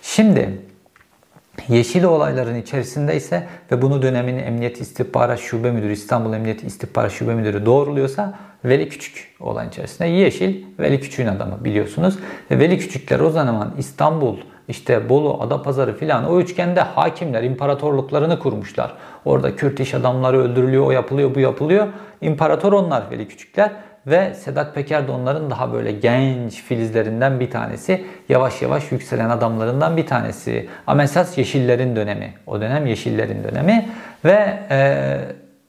Şimdi 0.02 0.50
Yeşil 1.70 2.04
olayların 2.04 2.56
içerisinde 2.56 3.16
ise 3.16 3.48
ve 3.72 3.82
bunu 3.82 4.02
dönemin 4.02 4.38
Emniyet 4.38 4.82
İstihbarat 4.82 5.40
Şube 5.40 5.72
Müdürü, 5.72 5.94
İstanbul 5.94 6.34
Emniyet 6.34 6.64
İstihbarat 6.64 7.12
Şube 7.12 7.36
Müdürü 7.36 7.66
doğruluyorsa 7.66 8.34
Veli 8.66 8.90
Küçük 8.90 9.36
olan 9.40 9.68
içerisinde 9.68 10.08
Yeşil, 10.08 10.64
Veli 10.80 11.02
Küçük'ün 11.02 11.28
adamı 11.28 11.66
biliyorsunuz. 11.66 12.20
Ve 12.52 12.60
Veli 12.60 12.80
Küçükler 12.80 13.20
o 13.20 13.30
zaman 13.30 13.74
İstanbul, 13.78 14.38
işte 14.68 15.10
Bolu, 15.10 15.42
Adapazarı 15.42 15.98
filan 15.98 16.32
o 16.32 16.40
üçgende 16.40 16.82
hakimler, 16.82 17.44
imparatorluklarını 17.44 18.40
kurmuşlar. 18.40 18.94
Orada 19.26 19.56
Kürt 19.56 19.80
iş 19.80 19.94
adamları 19.94 20.40
öldürülüyor, 20.40 20.86
o 20.86 20.92
yapılıyor, 20.92 21.36
bu 21.36 21.40
yapılıyor. 21.40 21.88
İmparator 22.22 22.74
onlar 22.74 23.04
Veli 23.12 23.28
Küçükler 23.28 23.72
ve 24.08 24.34
Sedat 24.34 24.76
Peker 24.76 25.08
de 25.08 25.12
onların 25.12 25.50
daha 25.50 25.74
böyle 25.74 25.92
genç 25.92 26.64
filizlerinden 26.64 27.40
bir 27.40 27.52
tanesi. 27.52 28.06
Yavaş 28.30 28.62
yavaş 28.62 28.92
yükselen 28.92 29.30
adamlarından 29.30 29.98
bir 29.98 30.06
tanesi. 30.06 30.70
Ama 30.88 31.04
esas 31.04 31.38
Yeşillerin 31.38 31.96
dönemi. 31.96 32.34
O 32.48 32.62
dönem 32.62 32.86
Yeşillerin 32.86 33.44
dönemi. 33.44 33.90
Ve 34.26 34.60
e, 34.70 35.18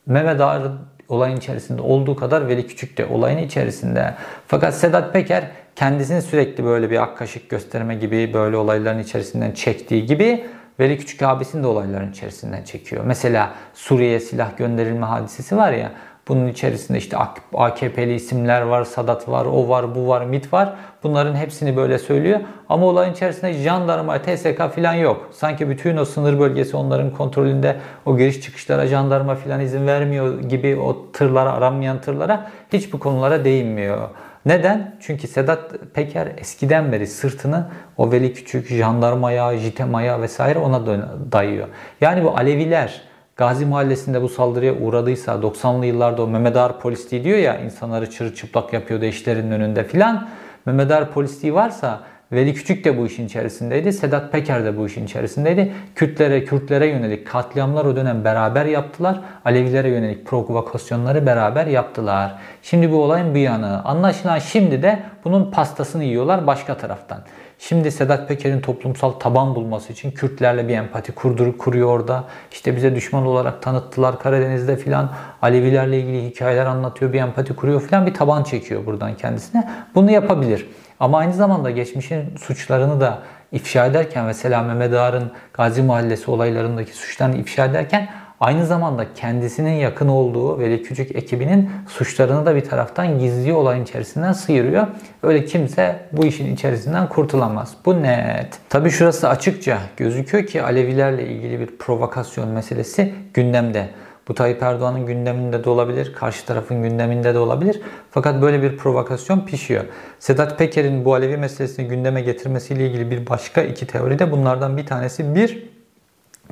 Mehmet 0.07 0.41
Ağar 0.41 0.63
olayın 1.09 1.37
içerisinde 1.37 1.83
olduğu 1.83 2.17
kadar 2.17 2.49
Veli 2.49 2.67
Küçük 2.67 2.99
de 2.99 3.07
olayın 3.07 3.39
içerisinde. 3.39 4.15
Fakat 4.47 4.75
Sedat 4.75 5.13
Peker 5.13 5.45
kendisini 5.77 6.23
sürekli 6.23 6.65
böyle 6.65 6.91
bir 6.91 7.03
ak 7.03 7.19
kaşık 7.19 7.51
gösterme 7.51 7.95
gibi 7.95 8.31
böyle 8.35 8.57
olayların 8.57 8.99
içerisinden 8.99 9.53
çektiği 9.53 10.07
gibi 10.07 10.47
Veli 10.81 10.99
Küçük 10.99 11.23
abisini 11.23 11.63
de 11.63 11.67
olayların 11.67 12.11
içerisinden 12.11 12.63
çekiyor. 12.63 13.05
Mesela 13.05 13.55
Suriye'ye 13.75 14.21
silah 14.21 14.57
gönderilme 14.57 15.07
hadisesi 15.07 15.57
var 15.57 15.73
ya 15.73 15.93
bunun 16.29 16.49
içerisinde 16.49 16.99
işte 16.99 17.17
AKP'li 17.55 18.15
isimler 18.15 18.63
var, 18.63 18.85
Sadat 18.85 19.29
var, 19.29 19.47
o 19.47 19.69
var, 19.69 19.95
bu 19.95 20.09
var, 20.09 20.25
MIT 20.25 20.53
var. 20.53 20.75
Bunların 21.03 21.35
hepsini 21.35 21.77
böyle 21.77 21.99
söylüyor. 21.99 22.41
Ama 22.69 22.87
olayın 22.87 23.13
içerisinde 23.13 23.53
jandarma, 23.53 24.23
TSK 24.23 24.75
falan 24.75 24.95
yok. 24.95 25.29
Sanki 25.33 25.69
bütün 25.69 25.97
o 25.97 26.05
sınır 26.05 26.41
bölgesi 26.41 26.77
onların 26.77 27.11
kontrolünde. 27.11 27.77
O 28.07 28.17
giriş 28.17 28.41
çıkışlara 28.41 28.87
jandarma 28.87 29.35
falan 29.35 29.61
izin 29.61 29.87
vermiyor 29.87 30.41
gibi 30.41 30.77
o 30.77 31.13
tırlara, 31.13 31.53
aranmayan 31.53 32.01
tırlara 32.01 32.51
hiç 32.73 32.93
bu 32.93 32.99
konulara 32.99 33.45
değinmiyor. 33.45 34.09
Neden? 34.47 34.97
Çünkü 35.01 35.29
Sedat 35.29 35.73
Peker 35.95 36.29
eskiden 36.39 36.93
beri 36.93 37.07
sırtını 37.07 37.67
o 37.97 38.13
Veli 38.13 38.35
Küçük, 38.35 38.69
jandarmaya, 38.69 39.59
JITEMA'ya 39.59 40.23
vesaire 40.23 40.59
ona 40.59 40.87
dayıyor. 41.33 41.69
Yani 42.01 42.25
bu 42.25 42.37
Aleviler 42.37 43.01
Gazi 43.37 43.67
Mahallesi'nde 43.67 44.23
bu 44.23 44.29
saldırıya 44.29 44.75
uğradıysa 44.75 45.33
90'lı 45.33 45.87
yıllarda 45.87 46.23
o 46.23 46.27
Mehmet 46.27 46.57
Ağar 46.57 46.81
polisliği 46.81 47.25
diyor 47.25 47.39
ya 47.39 47.59
insanları 47.59 48.11
çırılçıplak 48.11 48.73
yapıyordu 48.73 49.05
eşlerinin 49.05 49.51
önünde 49.51 49.85
filan. 49.85 50.29
Mehmet 50.67 50.91
Ağar 50.91 51.13
polisliği 51.13 51.55
varsa 51.55 52.01
Veli 52.33 52.55
Küçük 52.55 52.85
de 52.85 52.99
bu 52.99 53.07
işin 53.07 53.27
içerisindeydi. 53.27 53.93
Sedat 53.93 54.33
Peker 54.33 54.65
de 54.65 54.77
bu 54.77 54.87
işin 54.87 55.05
içerisindeydi. 55.05 55.73
Kürtlere, 55.95 56.45
Kürtlere 56.45 56.87
yönelik 56.87 57.27
katliamlar 57.27 57.85
o 57.85 57.97
dönem 57.97 58.25
beraber 58.25 58.67
yaptılar. 58.67 59.21
Alevilere 59.45 59.89
yönelik 59.89 60.27
provokasyonları 60.27 61.27
beraber 61.27 61.67
yaptılar. 61.67 62.35
Şimdi 62.63 62.93
bu 62.93 63.03
olayın 63.03 63.35
bir 63.35 63.41
yanı. 63.41 63.85
Anlaşılan 63.85 64.39
şimdi 64.39 64.83
de 64.83 65.03
bunun 65.25 65.51
pastasını 65.51 66.05
yiyorlar 66.05 66.47
başka 66.47 66.77
taraftan. 66.77 67.19
Şimdi 67.59 67.91
Sedat 67.93 68.29
Peker'in 68.29 68.61
toplumsal 68.61 69.11
taban 69.11 69.55
bulması 69.55 69.93
için 69.93 70.11
Kürtlerle 70.11 70.69
bir 70.69 70.75
empati 70.75 71.13
kurdur, 71.13 71.59
kuruyor 71.59 71.89
orada. 71.89 72.25
İşte 72.53 72.77
bize 72.77 72.95
düşman 72.95 73.27
olarak 73.27 73.63
tanıttılar 73.63 74.19
Karadeniz'de 74.19 74.77
filan. 74.77 75.13
Alevilerle 75.43 76.01
ilgili 76.01 76.27
hikayeler 76.27 76.67
anlatıyor, 76.67 77.13
bir 77.13 77.21
empati 77.21 77.57
kuruyor 77.57 77.81
filan 77.81 78.07
bir 78.07 78.15
taban 78.15 78.43
çekiyor 78.43 78.87
buradan 78.87 79.17
kendisine. 79.17 79.69
Bunu 79.95 80.11
yapabilir. 80.11 80.67
Ama 81.01 81.19
aynı 81.19 81.33
zamanda 81.33 81.71
geçmişin 81.71 82.37
suçlarını 82.37 83.01
da 83.01 83.19
ifşa 83.53 83.87
ederken 83.87 84.25
mesela 84.25 84.63
Mehmet 84.63 84.95
Ağar'ın 84.95 85.33
Gazi 85.53 85.83
Mahallesi 85.83 86.31
olaylarındaki 86.31 86.93
suçlarını 86.93 87.37
ifşa 87.37 87.65
ederken 87.65 88.09
aynı 88.41 88.67
zamanda 88.67 89.07
kendisinin 89.15 89.73
yakın 89.73 90.09
olduğu 90.09 90.59
Veli 90.59 90.83
Küçük 90.83 91.17
ekibinin 91.17 91.71
suçlarını 91.89 92.47
da 92.47 92.57
bir 92.57 92.65
taraftan 92.65 93.19
gizli 93.19 93.53
olayın 93.53 93.83
içerisinden 93.83 94.33
sıyırıyor. 94.33 94.87
Öyle 95.23 95.45
kimse 95.45 96.01
bu 96.13 96.27
işin 96.27 96.55
içerisinden 96.55 97.09
kurtulamaz. 97.09 97.75
Bu 97.87 98.03
net. 98.03 98.59
Tabi 98.69 98.91
şurası 98.91 99.29
açıkça 99.29 99.79
gözüküyor 99.97 100.47
ki 100.47 100.63
Alevilerle 100.63 101.27
ilgili 101.29 101.61
bir 101.61 101.79
provokasyon 101.79 102.49
meselesi 102.49 103.15
gündemde. 103.35 103.89
Bu 104.29 104.35
Tayyip 104.35 104.63
Erdoğan'ın 104.63 105.07
gündeminde 105.07 105.65
de 105.65 105.71
olabilir, 105.71 106.13
karşı 106.13 106.47
tarafın 106.47 106.83
gündeminde 106.83 107.35
de 107.35 107.39
olabilir. 107.39 107.81
Fakat 108.11 108.43
böyle 108.43 108.63
bir 108.63 108.77
provokasyon 108.77 109.41
pişiyor. 109.41 109.85
Sedat 110.19 110.59
Peker'in 110.59 111.05
bu 111.05 111.15
Alevi 111.15 111.37
meselesini 111.37 111.89
gündeme 111.89 112.21
getirmesiyle 112.21 112.87
ilgili 112.87 113.11
bir 113.11 113.27
başka 113.27 113.63
iki 113.63 113.87
teori 113.87 114.19
de 114.19 114.33
bunlardan 114.33 114.77
bir 114.77 114.87
tanesi. 114.87 115.35
Bir, 115.35 115.69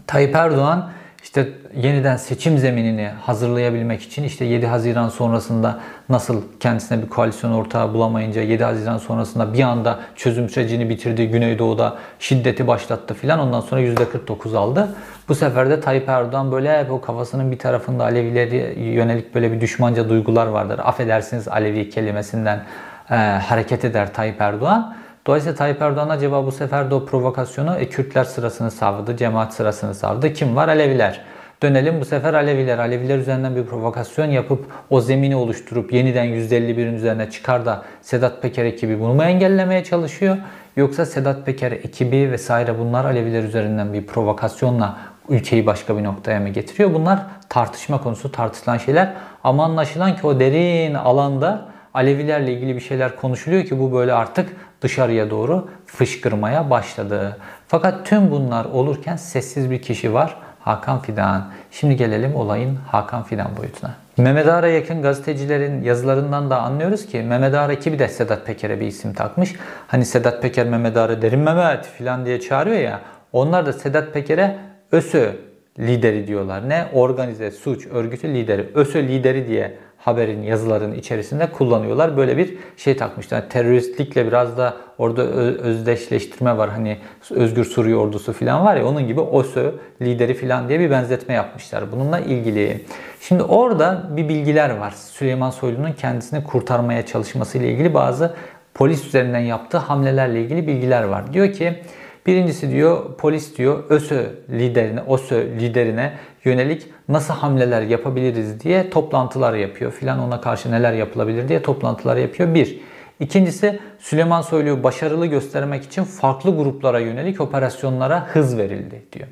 Tayyip 0.06 0.34
Erdoğan 0.34 0.90
işte 1.24 1.48
yeniden 1.76 2.16
seçim 2.16 2.58
zeminini 2.58 3.06
hazırlayabilmek 3.06 4.02
için 4.02 4.24
işte 4.24 4.44
7 4.44 4.66
Haziran 4.66 5.08
sonrasında 5.08 5.80
nasıl 6.08 6.42
kendisine 6.60 7.02
bir 7.02 7.08
koalisyon 7.08 7.52
ortağı 7.52 7.94
bulamayınca 7.94 8.42
7 8.42 8.64
Haziran 8.64 8.98
sonrasında 8.98 9.54
bir 9.54 9.62
anda 9.62 10.00
çözüm 10.16 10.48
sürecini 10.48 10.88
bitirdi. 10.88 11.28
Güneydoğu'da 11.28 11.96
şiddeti 12.18 12.66
başlattı 12.66 13.14
filan. 13.14 13.38
Ondan 13.38 13.60
sonra 13.60 13.80
%49 13.80 14.56
aldı. 14.56 14.88
Bu 15.28 15.34
sefer 15.34 15.70
de 15.70 15.80
Tayyip 15.80 16.08
Erdoğan 16.08 16.52
böyle 16.52 16.86
o 16.90 17.00
kafasının 17.00 17.52
bir 17.52 17.58
tarafında 17.58 18.04
Alevileri 18.04 18.80
yönelik 18.80 19.34
böyle 19.34 19.52
bir 19.52 19.60
düşmanca 19.60 20.08
duygular 20.08 20.46
vardır. 20.46 20.80
Affedersiniz 20.84 21.48
Alevi 21.48 21.90
kelimesinden 21.90 22.62
e, 23.10 23.14
hareket 23.14 23.84
eder 23.84 24.14
Tayyip 24.14 24.40
Erdoğan. 24.40 24.96
Dolayısıyla 25.26 25.56
Tayyip 25.56 25.82
Erdoğan 25.82 26.08
acaba 26.08 26.46
bu 26.46 26.52
sefer 26.52 26.90
de 26.90 26.94
o 26.94 27.06
provokasyonu 27.06 27.76
e, 27.78 27.88
Kürtler 27.88 28.24
sırasını 28.24 28.70
savdı, 28.70 29.16
cemaat 29.16 29.54
sırasını 29.54 29.94
savdı. 29.94 30.32
Kim 30.32 30.56
var? 30.56 30.68
Aleviler. 30.68 31.20
Dönelim 31.62 32.00
bu 32.00 32.04
sefer 32.04 32.34
Aleviler. 32.34 32.78
Aleviler 32.78 33.18
üzerinden 33.18 33.56
bir 33.56 33.66
provokasyon 33.66 34.26
yapıp 34.26 34.66
o 34.90 35.00
zemini 35.00 35.36
oluşturup 35.36 35.92
yeniden 35.92 36.26
%51'in 36.26 36.94
üzerine 36.94 37.30
çıkar 37.30 37.66
da 37.66 37.82
Sedat 38.02 38.42
Peker 38.42 38.64
ekibi 38.64 39.00
bunu 39.00 39.14
mu 39.14 39.22
engellemeye 39.22 39.84
çalışıyor? 39.84 40.36
Yoksa 40.76 41.06
Sedat 41.06 41.46
Peker 41.46 41.72
ekibi 41.72 42.30
vesaire 42.30 42.78
bunlar 42.78 43.04
Aleviler 43.04 43.42
üzerinden 43.42 43.92
bir 43.92 44.06
provokasyonla 44.06 44.96
ülkeyi 45.28 45.66
başka 45.66 45.98
bir 45.98 46.04
noktaya 46.04 46.40
mı 46.40 46.48
getiriyor? 46.48 46.94
Bunlar 46.94 47.18
tartışma 47.48 48.02
konusu, 48.02 48.32
tartışılan 48.32 48.78
şeyler. 48.78 49.12
Ama 49.44 49.64
anlaşılan 49.64 50.16
ki 50.16 50.26
o 50.26 50.40
derin 50.40 50.94
alanda 50.94 51.74
Alevilerle 51.94 52.52
ilgili 52.52 52.74
bir 52.74 52.80
şeyler 52.80 53.16
konuşuluyor 53.16 53.64
ki 53.64 53.80
bu 53.80 53.92
böyle 53.92 54.12
artık 54.12 54.56
dışarıya 54.84 55.30
doğru 55.30 55.68
fışkırmaya 55.86 56.70
başladı. 56.70 57.36
Fakat 57.68 58.06
tüm 58.06 58.30
bunlar 58.30 58.64
olurken 58.64 59.16
sessiz 59.16 59.70
bir 59.70 59.82
kişi 59.82 60.14
var. 60.14 60.36
Hakan 60.60 61.02
Fidan. 61.02 61.44
Şimdi 61.70 61.96
gelelim 61.96 62.34
olayın 62.34 62.78
Hakan 62.90 63.22
Fidan 63.22 63.56
boyutuna. 63.56 63.94
Mehmet 64.16 64.48
Ağar'a 64.48 64.68
yakın 64.68 65.02
gazetecilerin 65.02 65.82
yazılarından 65.82 66.50
da 66.50 66.60
anlıyoruz 66.60 67.06
ki 67.06 67.22
Mehmet 67.22 67.54
Ağar 67.54 67.70
ekibi 67.70 67.98
de 67.98 68.08
Sedat 68.08 68.46
Peker'e 68.46 68.80
bir 68.80 68.86
isim 68.86 69.14
takmış. 69.14 69.54
Hani 69.86 70.04
Sedat 70.04 70.42
Peker 70.42 70.66
Mehmet 70.66 70.96
Ağar'ı 70.96 71.22
derin 71.22 71.40
Mehmet 71.40 71.86
filan 71.86 72.26
diye 72.26 72.40
çağırıyor 72.40 72.78
ya. 72.78 73.00
Onlar 73.32 73.66
da 73.66 73.72
Sedat 73.72 74.12
Peker'e 74.12 74.56
ÖSÖ 74.92 75.32
lideri 75.78 76.26
diyorlar. 76.26 76.68
Ne? 76.68 76.86
Organize 76.92 77.50
suç 77.50 77.86
örgütü 77.86 78.28
lideri. 78.28 78.68
ÖSÖ 78.74 79.02
lideri 79.02 79.48
diye 79.48 79.74
haberin 80.04 80.42
yazıların 80.42 80.94
içerisinde 80.94 81.50
kullanıyorlar. 81.50 82.16
Böyle 82.16 82.36
bir 82.36 82.54
şey 82.76 82.96
takmışlar. 82.96 83.38
Yani 83.38 83.48
teröristlikle 83.48 84.26
biraz 84.26 84.58
da 84.58 84.76
orada 84.98 85.22
özdeşleştirme 85.22 86.56
var. 86.56 86.70
Hani 86.70 86.98
Özgür 87.30 87.64
Suriye 87.64 87.96
ordusu 87.96 88.32
falan 88.32 88.64
var 88.64 88.76
ya 88.76 88.86
onun 88.86 89.06
gibi 89.06 89.20
OSÖ 89.20 89.72
lideri 90.02 90.34
falan 90.34 90.68
diye 90.68 90.80
bir 90.80 90.90
benzetme 90.90 91.34
yapmışlar. 91.34 91.92
Bununla 91.92 92.20
ilgili. 92.20 92.84
Şimdi 93.20 93.42
orada 93.42 94.02
bir 94.16 94.28
bilgiler 94.28 94.76
var. 94.76 94.90
Süleyman 94.90 95.50
Soylu'nun 95.50 95.92
kendisini 95.92 96.44
kurtarmaya 96.44 97.06
çalışması 97.06 97.58
ile 97.58 97.72
ilgili 97.72 97.94
bazı 97.94 98.34
polis 98.74 99.06
üzerinden 99.06 99.38
yaptığı 99.38 99.78
hamlelerle 99.78 100.42
ilgili 100.42 100.66
bilgiler 100.66 101.02
var. 101.02 101.32
Diyor 101.32 101.52
ki 101.52 101.82
Birincisi 102.26 102.70
diyor 102.70 103.16
polis 103.18 103.56
diyor 103.56 103.84
ÖSÖ 103.88 104.24
liderine, 104.50 105.02
OSÖ 105.02 105.46
liderine 105.46 106.12
yönelik 106.44 106.86
nasıl 107.08 107.34
hamleler 107.34 107.82
yapabiliriz 107.82 108.60
diye 108.60 108.90
toplantılar 108.90 109.54
yapıyor 109.54 109.92
filan 109.92 110.18
ona 110.18 110.40
karşı 110.40 110.72
neler 110.72 110.92
yapılabilir 110.92 111.48
diye 111.48 111.62
toplantılar 111.62 112.16
yapıyor. 112.16 112.54
Bir. 112.54 112.80
İkincisi 113.20 113.80
Süleyman 113.98 114.42
Soylu'yu 114.42 114.82
başarılı 114.82 115.26
göstermek 115.26 115.84
için 115.84 116.04
farklı 116.04 116.56
gruplara 116.56 116.98
yönelik 116.98 117.40
operasyonlara 117.40 118.26
hız 118.26 118.58
verildi 118.58 119.02
diyor. 119.12 119.28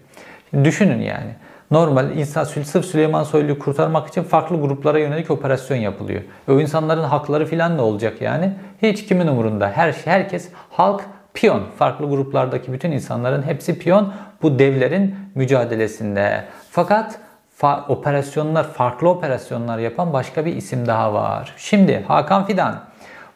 Düşünün 0.65 1.01
yani. 1.01 1.35
Normal 1.71 2.17
insan 2.17 2.45
sırf 2.45 2.85
Süleyman 2.85 3.23
Soylu'yu 3.23 3.59
kurtarmak 3.59 4.09
için 4.09 4.23
farklı 4.23 4.61
gruplara 4.61 4.99
yönelik 4.99 5.31
operasyon 5.31 5.77
yapılıyor. 5.77 6.23
O 6.49 6.61
insanların 6.61 7.03
hakları 7.03 7.47
filan 7.47 7.77
ne 7.77 7.81
olacak 7.81 8.21
yani? 8.21 8.53
Hiç 8.83 9.07
kimin 9.07 9.27
umurunda? 9.27 9.71
Her 9.71 9.93
şey, 9.93 10.13
herkes 10.13 10.49
halk 10.71 11.05
piyon. 11.35 11.63
Farklı 11.79 12.09
gruplardaki 12.09 12.73
bütün 12.73 12.93
insanların 12.93 13.43
hepsi 13.43 13.79
piyon 13.79 14.13
bu 14.43 14.59
devlerin 14.59 15.15
mücadelesinde. 15.35 16.45
Fakat 16.75 17.19
fa 17.57 17.85
operasyonlar, 17.89 18.65
farklı 18.65 19.09
operasyonlar 19.09 19.79
yapan 19.79 20.13
başka 20.13 20.47
bir 20.47 20.57
isim 20.57 20.87
daha 20.87 21.15
var. 21.15 21.55
Şimdi 21.57 22.05
Hakan 22.09 22.47
Fidan. 22.47 22.81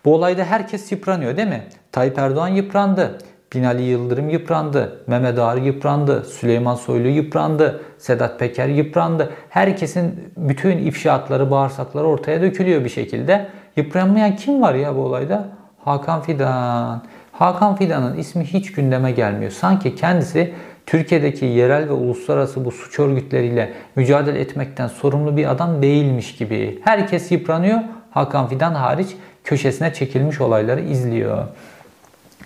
Bu 0.04 0.14
olayda 0.14 0.44
herkes 0.44 0.92
yıpranıyor 0.92 1.36
değil 1.36 1.48
mi? 1.48 1.64
Tayyip 1.92 2.18
Erdoğan 2.18 2.48
yıprandı. 2.48 3.18
Binali 3.52 3.82
Yıldırım 3.82 4.28
yıprandı. 4.28 5.02
Mehmet 5.06 5.38
Ağar 5.38 5.56
yıprandı. 5.56 6.24
Süleyman 6.24 6.74
Soylu 6.74 7.08
yıprandı. 7.08 7.82
Sedat 7.98 8.38
Peker 8.38 8.68
yıprandı. 8.68 9.32
Herkesin 9.48 10.32
bütün 10.36 10.78
ifşaatları, 10.78 11.50
bağırsakları 11.50 12.06
ortaya 12.06 12.42
dökülüyor 12.42 12.84
bir 12.84 12.88
şekilde. 12.88 13.46
Yıpranmayan 13.76 14.36
kim 14.36 14.62
var 14.62 14.74
ya 14.74 14.96
bu 14.96 15.00
olayda? 15.00 15.48
Hakan 15.84 16.22
Fidan. 16.22 17.02
Hakan 17.32 17.76
Fidan'ın 17.76 18.16
ismi 18.16 18.44
hiç 18.44 18.72
gündeme 18.72 19.12
gelmiyor. 19.12 19.50
Sanki 19.50 19.94
kendisi 19.94 20.54
Türkiye'deki 20.86 21.44
yerel 21.44 21.88
ve 21.88 21.92
uluslararası 21.92 22.64
bu 22.64 22.70
suç 22.70 22.98
örgütleriyle 22.98 23.72
mücadele 23.96 24.40
etmekten 24.40 24.88
sorumlu 24.88 25.36
bir 25.36 25.50
adam 25.50 25.82
değilmiş 25.82 26.36
gibi. 26.36 26.80
Herkes 26.84 27.32
yıpranıyor. 27.32 27.78
Hakan 28.10 28.48
Fidan 28.48 28.74
hariç 28.74 29.08
köşesine 29.44 29.92
çekilmiş 29.92 30.40
olayları 30.40 30.80
izliyor. 30.80 31.44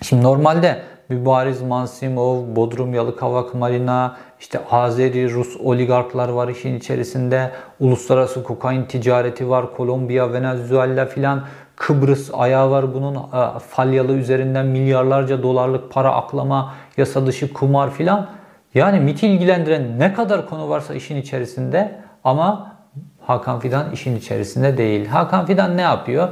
Şimdi 0.01 0.23
normalde 0.23 0.81
Mübariz 1.09 1.61
Mansimov, 1.61 2.55
Bodrum 2.55 2.93
Yalıkavak 2.93 3.53
Marina, 3.53 4.17
işte 4.39 4.59
Azeri, 4.71 5.33
Rus 5.33 5.57
oligarklar 5.57 6.29
var 6.29 6.47
işin 6.47 6.75
içerisinde. 6.75 7.51
Uluslararası 7.79 8.43
kokain 8.43 8.83
ticareti 8.85 9.49
var. 9.49 9.75
Kolombiya, 9.75 10.33
Venezuela 10.33 11.05
filan. 11.05 11.45
Kıbrıs 11.81 12.29
ayağı 12.33 12.71
var 12.71 12.93
bunun. 12.93 13.17
Falyalı 13.69 14.13
üzerinden 14.13 14.65
milyarlarca 14.65 15.43
dolarlık 15.43 15.91
para 15.91 16.13
aklama, 16.13 16.73
yasa 16.97 17.27
dışı 17.27 17.53
kumar 17.53 17.91
filan. 17.91 18.27
Yani 18.73 18.99
MIT'i 18.99 19.27
ilgilendiren 19.27 19.99
ne 19.99 20.13
kadar 20.13 20.49
konu 20.49 20.69
varsa 20.69 20.93
işin 20.93 21.15
içerisinde 21.15 21.95
ama 22.23 22.75
Hakan 23.21 23.59
Fidan 23.59 23.91
işin 23.91 24.17
içerisinde 24.17 24.77
değil. 24.77 25.07
Hakan 25.07 25.45
Fidan 25.45 25.77
ne 25.77 25.81
yapıyor? 25.81 26.27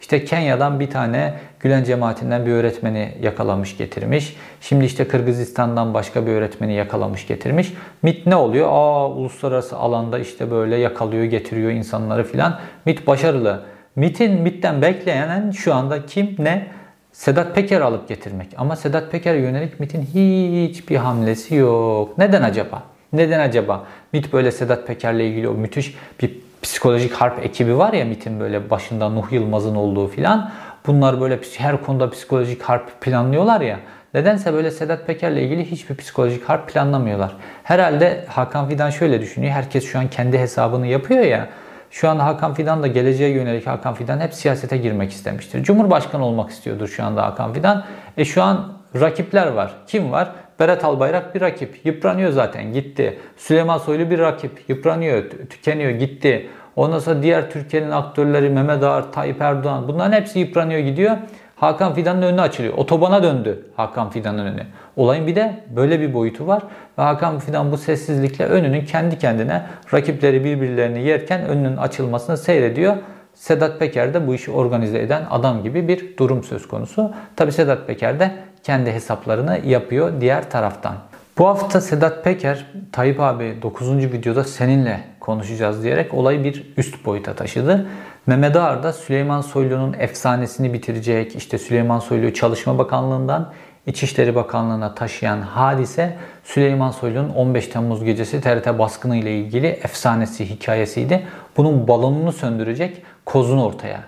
İşte 0.00 0.24
Kenya'dan 0.24 0.80
bir 0.80 0.90
tane 0.90 1.34
Gülen 1.60 1.84
cemaatinden 1.84 2.46
bir 2.46 2.52
öğretmeni 2.52 3.14
yakalamış 3.22 3.76
getirmiş. 3.76 4.36
Şimdi 4.60 4.84
işte 4.84 5.08
Kırgızistan'dan 5.08 5.94
başka 5.94 6.26
bir 6.26 6.32
öğretmeni 6.32 6.74
yakalamış 6.74 7.26
getirmiş. 7.26 7.74
MIT 8.02 8.26
ne 8.26 8.36
oluyor? 8.36 8.68
Aa 8.70 9.08
uluslararası 9.08 9.76
alanda 9.76 10.18
işte 10.18 10.50
böyle 10.50 10.76
yakalıyor 10.76 11.24
getiriyor 11.24 11.70
insanları 11.70 12.24
filan. 12.24 12.58
MIT 12.86 13.06
başarılı. 13.06 13.62
MIT'in 13.98 14.42
MIT'ten 14.42 14.82
bekleyen 14.82 15.50
şu 15.50 15.74
anda 15.74 16.06
kim 16.06 16.36
ne? 16.38 16.66
Sedat 17.12 17.54
Peker 17.54 17.80
alıp 17.80 18.08
getirmek. 18.08 18.48
Ama 18.56 18.76
Sedat 18.76 19.12
Peker'e 19.12 19.38
yönelik 19.38 19.80
MIT'in 19.80 20.02
hiçbir 20.02 20.96
hamlesi 20.96 21.54
yok. 21.54 22.18
Neden 22.18 22.42
acaba? 22.42 22.82
Neden 23.12 23.40
acaba? 23.40 23.84
MIT 24.12 24.32
böyle 24.32 24.52
Sedat 24.52 24.86
Peker'le 24.86 25.20
ilgili 25.20 25.48
o 25.48 25.54
müthiş 25.54 25.94
bir 26.22 26.38
psikolojik 26.62 27.12
harp 27.12 27.44
ekibi 27.44 27.78
var 27.78 27.92
ya 27.92 28.04
MIT'in 28.04 28.40
böyle 28.40 28.70
başında 28.70 29.08
Nuh 29.08 29.32
Yılmaz'ın 29.32 29.74
olduğu 29.74 30.08
filan. 30.08 30.50
Bunlar 30.86 31.20
böyle 31.20 31.38
her 31.56 31.82
konuda 31.82 32.10
psikolojik 32.10 32.62
harp 32.62 33.00
planlıyorlar 33.00 33.60
ya. 33.60 33.78
Nedense 34.14 34.52
böyle 34.52 34.70
Sedat 34.70 35.06
Peker'le 35.06 35.36
ilgili 35.36 35.70
hiçbir 35.70 35.96
psikolojik 35.96 36.44
harp 36.44 36.68
planlamıyorlar. 36.68 37.36
Herhalde 37.62 38.24
Hakan 38.28 38.68
Fidan 38.68 38.90
şöyle 38.90 39.20
düşünüyor. 39.20 39.52
Herkes 39.52 39.86
şu 39.86 39.98
an 39.98 40.08
kendi 40.08 40.38
hesabını 40.38 40.86
yapıyor 40.86 41.24
ya. 41.24 41.48
Şu 41.90 42.08
an 42.08 42.18
Hakan 42.18 42.54
Fidan 42.54 42.82
da 42.82 42.86
geleceğe 42.86 43.30
yönelik 43.30 43.66
Hakan 43.66 43.94
Fidan 43.94 44.20
hep 44.20 44.34
siyasete 44.34 44.76
girmek 44.76 45.10
istemiştir. 45.10 45.62
Cumhurbaşkanı 45.62 46.24
olmak 46.24 46.50
istiyordur 46.50 46.88
şu 46.88 47.04
anda 47.04 47.26
Hakan 47.26 47.52
Fidan. 47.52 47.84
E 48.16 48.24
şu 48.24 48.42
an 48.42 48.72
rakipler 49.00 49.46
var. 49.46 49.74
Kim 49.86 50.12
var? 50.12 50.30
Berat 50.60 50.84
Albayrak 50.84 51.34
bir 51.34 51.40
rakip. 51.40 51.86
Yıpranıyor 51.86 52.30
zaten 52.30 52.72
gitti. 52.72 53.18
Süleyman 53.36 53.78
Soylu 53.78 54.10
bir 54.10 54.18
rakip. 54.18 54.64
Yıpranıyor, 54.68 55.30
tükeniyor, 55.50 55.90
gitti. 55.90 56.50
Ondan 56.76 56.98
sonra 56.98 57.22
diğer 57.22 57.50
Türkiye'nin 57.50 57.90
aktörleri 57.90 58.50
Mehmet 58.50 58.82
Ağar, 58.82 59.12
Tayyip 59.12 59.40
Erdoğan 59.40 59.88
bunların 59.88 60.12
hepsi 60.12 60.38
yıpranıyor 60.38 60.80
gidiyor. 60.80 61.16
Hakan 61.60 61.94
Fidan'ın 61.94 62.22
önüne 62.22 62.40
açılıyor. 62.40 62.74
Otobana 62.74 63.22
döndü 63.22 63.66
Hakan 63.76 64.10
Fidan'ın 64.10 64.46
önü. 64.46 64.62
Olayın 64.96 65.26
bir 65.26 65.36
de 65.36 65.64
böyle 65.76 66.00
bir 66.00 66.14
boyutu 66.14 66.46
var. 66.46 66.62
Ve 66.98 67.02
Hakan 67.02 67.38
Fidan 67.38 67.72
bu 67.72 67.78
sessizlikle 67.78 68.44
önünün 68.44 68.84
kendi 68.84 69.18
kendine 69.18 69.66
rakipleri 69.94 70.44
birbirlerini 70.44 71.02
yerken 71.02 71.46
önünün 71.46 71.76
açılmasını 71.76 72.36
seyrediyor. 72.36 72.96
Sedat 73.34 73.78
Peker 73.78 74.14
de 74.14 74.26
bu 74.26 74.34
işi 74.34 74.50
organize 74.50 74.98
eden 74.98 75.22
adam 75.30 75.62
gibi 75.62 75.88
bir 75.88 76.16
durum 76.16 76.44
söz 76.44 76.68
konusu. 76.68 77.14
Tabi 77.36 77.52
Sedat 77.52 77.86
Peker 77.86 78.20
de 78.20 78.32
kendi 78.62 78.92
hesaplarını 78.92 79.58
yapıyor 79.64 80.20
diğer 80.20 80.50
taraftan. 80.50 80.94
Bu 81.38 81.46
hafta 81.46 81.80
Sedat 81.80 82.24
Peker, 82.24 82.66
Tayyip 82.92 83.20
abi 83.20 83.54
9. 83.62 83.96
videoda 83.96 84.44
seninle 84.44 85.00
konuşacağız 85.20 85.82
diyerek 85.82 86.14
olayı 86.14 86.44
bir 86.44 86.72
üst 86.76 87.06
boyuta 87.06 87.34
taşıdı. 87.34 87.86
Mehmet 88.28 88.56
Ağar 88.56 88.82
da 88.82 88.92
Süleyman 88.92 89.40
Soylu'nun 89.40 89.96
efsanesini 89.98 90.72
bitirecek, 90.72 91.36
işte 91.36 91.58
Süleyman 91.58 91.98
Soylu'yu 91.98 92.34
Çalışma 92.34 92.78
Bakanlığı'ndan 92.78 93.52
İçişleri 93.86 94.34
Bakanlığı'na 94.34 94.94
taşıyan 94.94 95.40
hadise 95.40 96.16
Süleyman 96.44 96.90
Soylu'nun 96.90 97.28
15 97.28 97.68
Temmuz 97.68 98.04
gecesi 98.04 98.40
TRT 98.40 98.78
baskını 98.78 99.16
ile 99.16 99.38
ilgili 99.38 99.66
efsanesi, 99.66 100.50
hikayesiydi. 100.50 101.26
Bunun 101.56 101.88
balonunu 101.88 102.32
söndürecek 102.32 103.02
kozunu 103.24 103.64
ortaya 103.64 104.00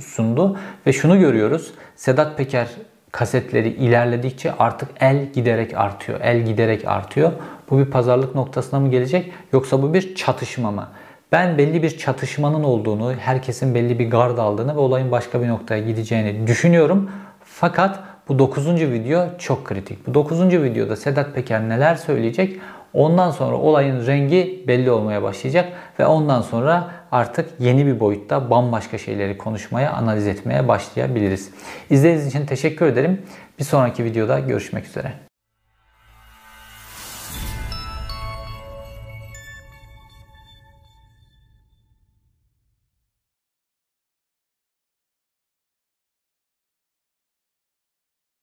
sundu. 0.00 0.58
Ve 0.86 0.92
şunu 0.92 1.18
görüyoruz. 1.18 1.74
Sedat 1.96 2.36
Peker 2.36 2.68
kasetleri 3.12 3.68
ilerledikçe 3.68 4.52
artık 4.58 4.88
el 5.00 5.32
giderek 5.32 5.76
artıyor. 5.76 6.20
El 6.20 6.44
giderek 6.44 6.88
artıyor. 6.88 7.32
Bu 7.70 7.78
bir 7.78 7.84
pazarlık 7.84 8.34
noktasına 8.34 8.80
mı 8.80 8.90
gelecek 8.90 9.32
yoksa 9.52 9.82
bu 9.82 9.94
bir 9.94 10.14
çatışma 10.14 10.70
mı? 10.70 10.88
Ben 11.32 11.58
belli 11.58 11.82
bir 11.82 11.98
çatışmanın 11.98 12.64
olduğunu, 12.64 13.14
herkesin 13.14 13.74
belli 13.74 13.98
bir 13.98 14.10
gard 14.10 14.38
aldığını 14.38 14.74
ve 14.74 14.78
olayın 14.78 15.10
başka 15.10 15.42
bir 15.42 15.48
noktaya 15.48 15.80
gideceğini 15.82 16.46
düşünüyorum. 16.46 17.10
Fakat 17.44 17.98
bu 18.28 18.38
9. 18.38 18.66
video 18.68 19.28
çok 19.38 19.64
kritik. 19.64 20.06
Bu 20.06 20.14
9. 20.14 20.40
videoda 20.40 20.96
Sedat 20.96 21.34
Peker 21.34 21.68
neler 21.68 21.94
söyleyecek? 21.94 22.60
Ondan 22.92 23.30
sonra 23.30 23.56
olayın 23.56 24.06
rengi 24.06 24.64
belli 24.68 24.90
olmaya 24.90 25.22
başlayacak 25.22 25.72
ve 25.98 26.06
ondan 26.06 26.42
sonra 26.42 26.90
artık 27.12 27.50
yeni 27.58 27.86
bir 27.86 28.00
boyutta 28.00 28.50
bambaşka 28.50 28.98
şeyleri 28.98 29.38
konuşmaya, 29.38 29.92
analiz 29.92 30.26
etmeye 30.26 30.68
başlayabiliriz. 30.68 31.50
İzlediğiniz 31.90 32.26
için 32.26 32.46
teşekkür 32.46 32.86
ederim. 32.86 33.22
Bir 33.58 33.64
sonraki 33.64 34.04
videoda 34.04 34.38
görüşmek 34.38 34.86
üzere. 34.86 35.31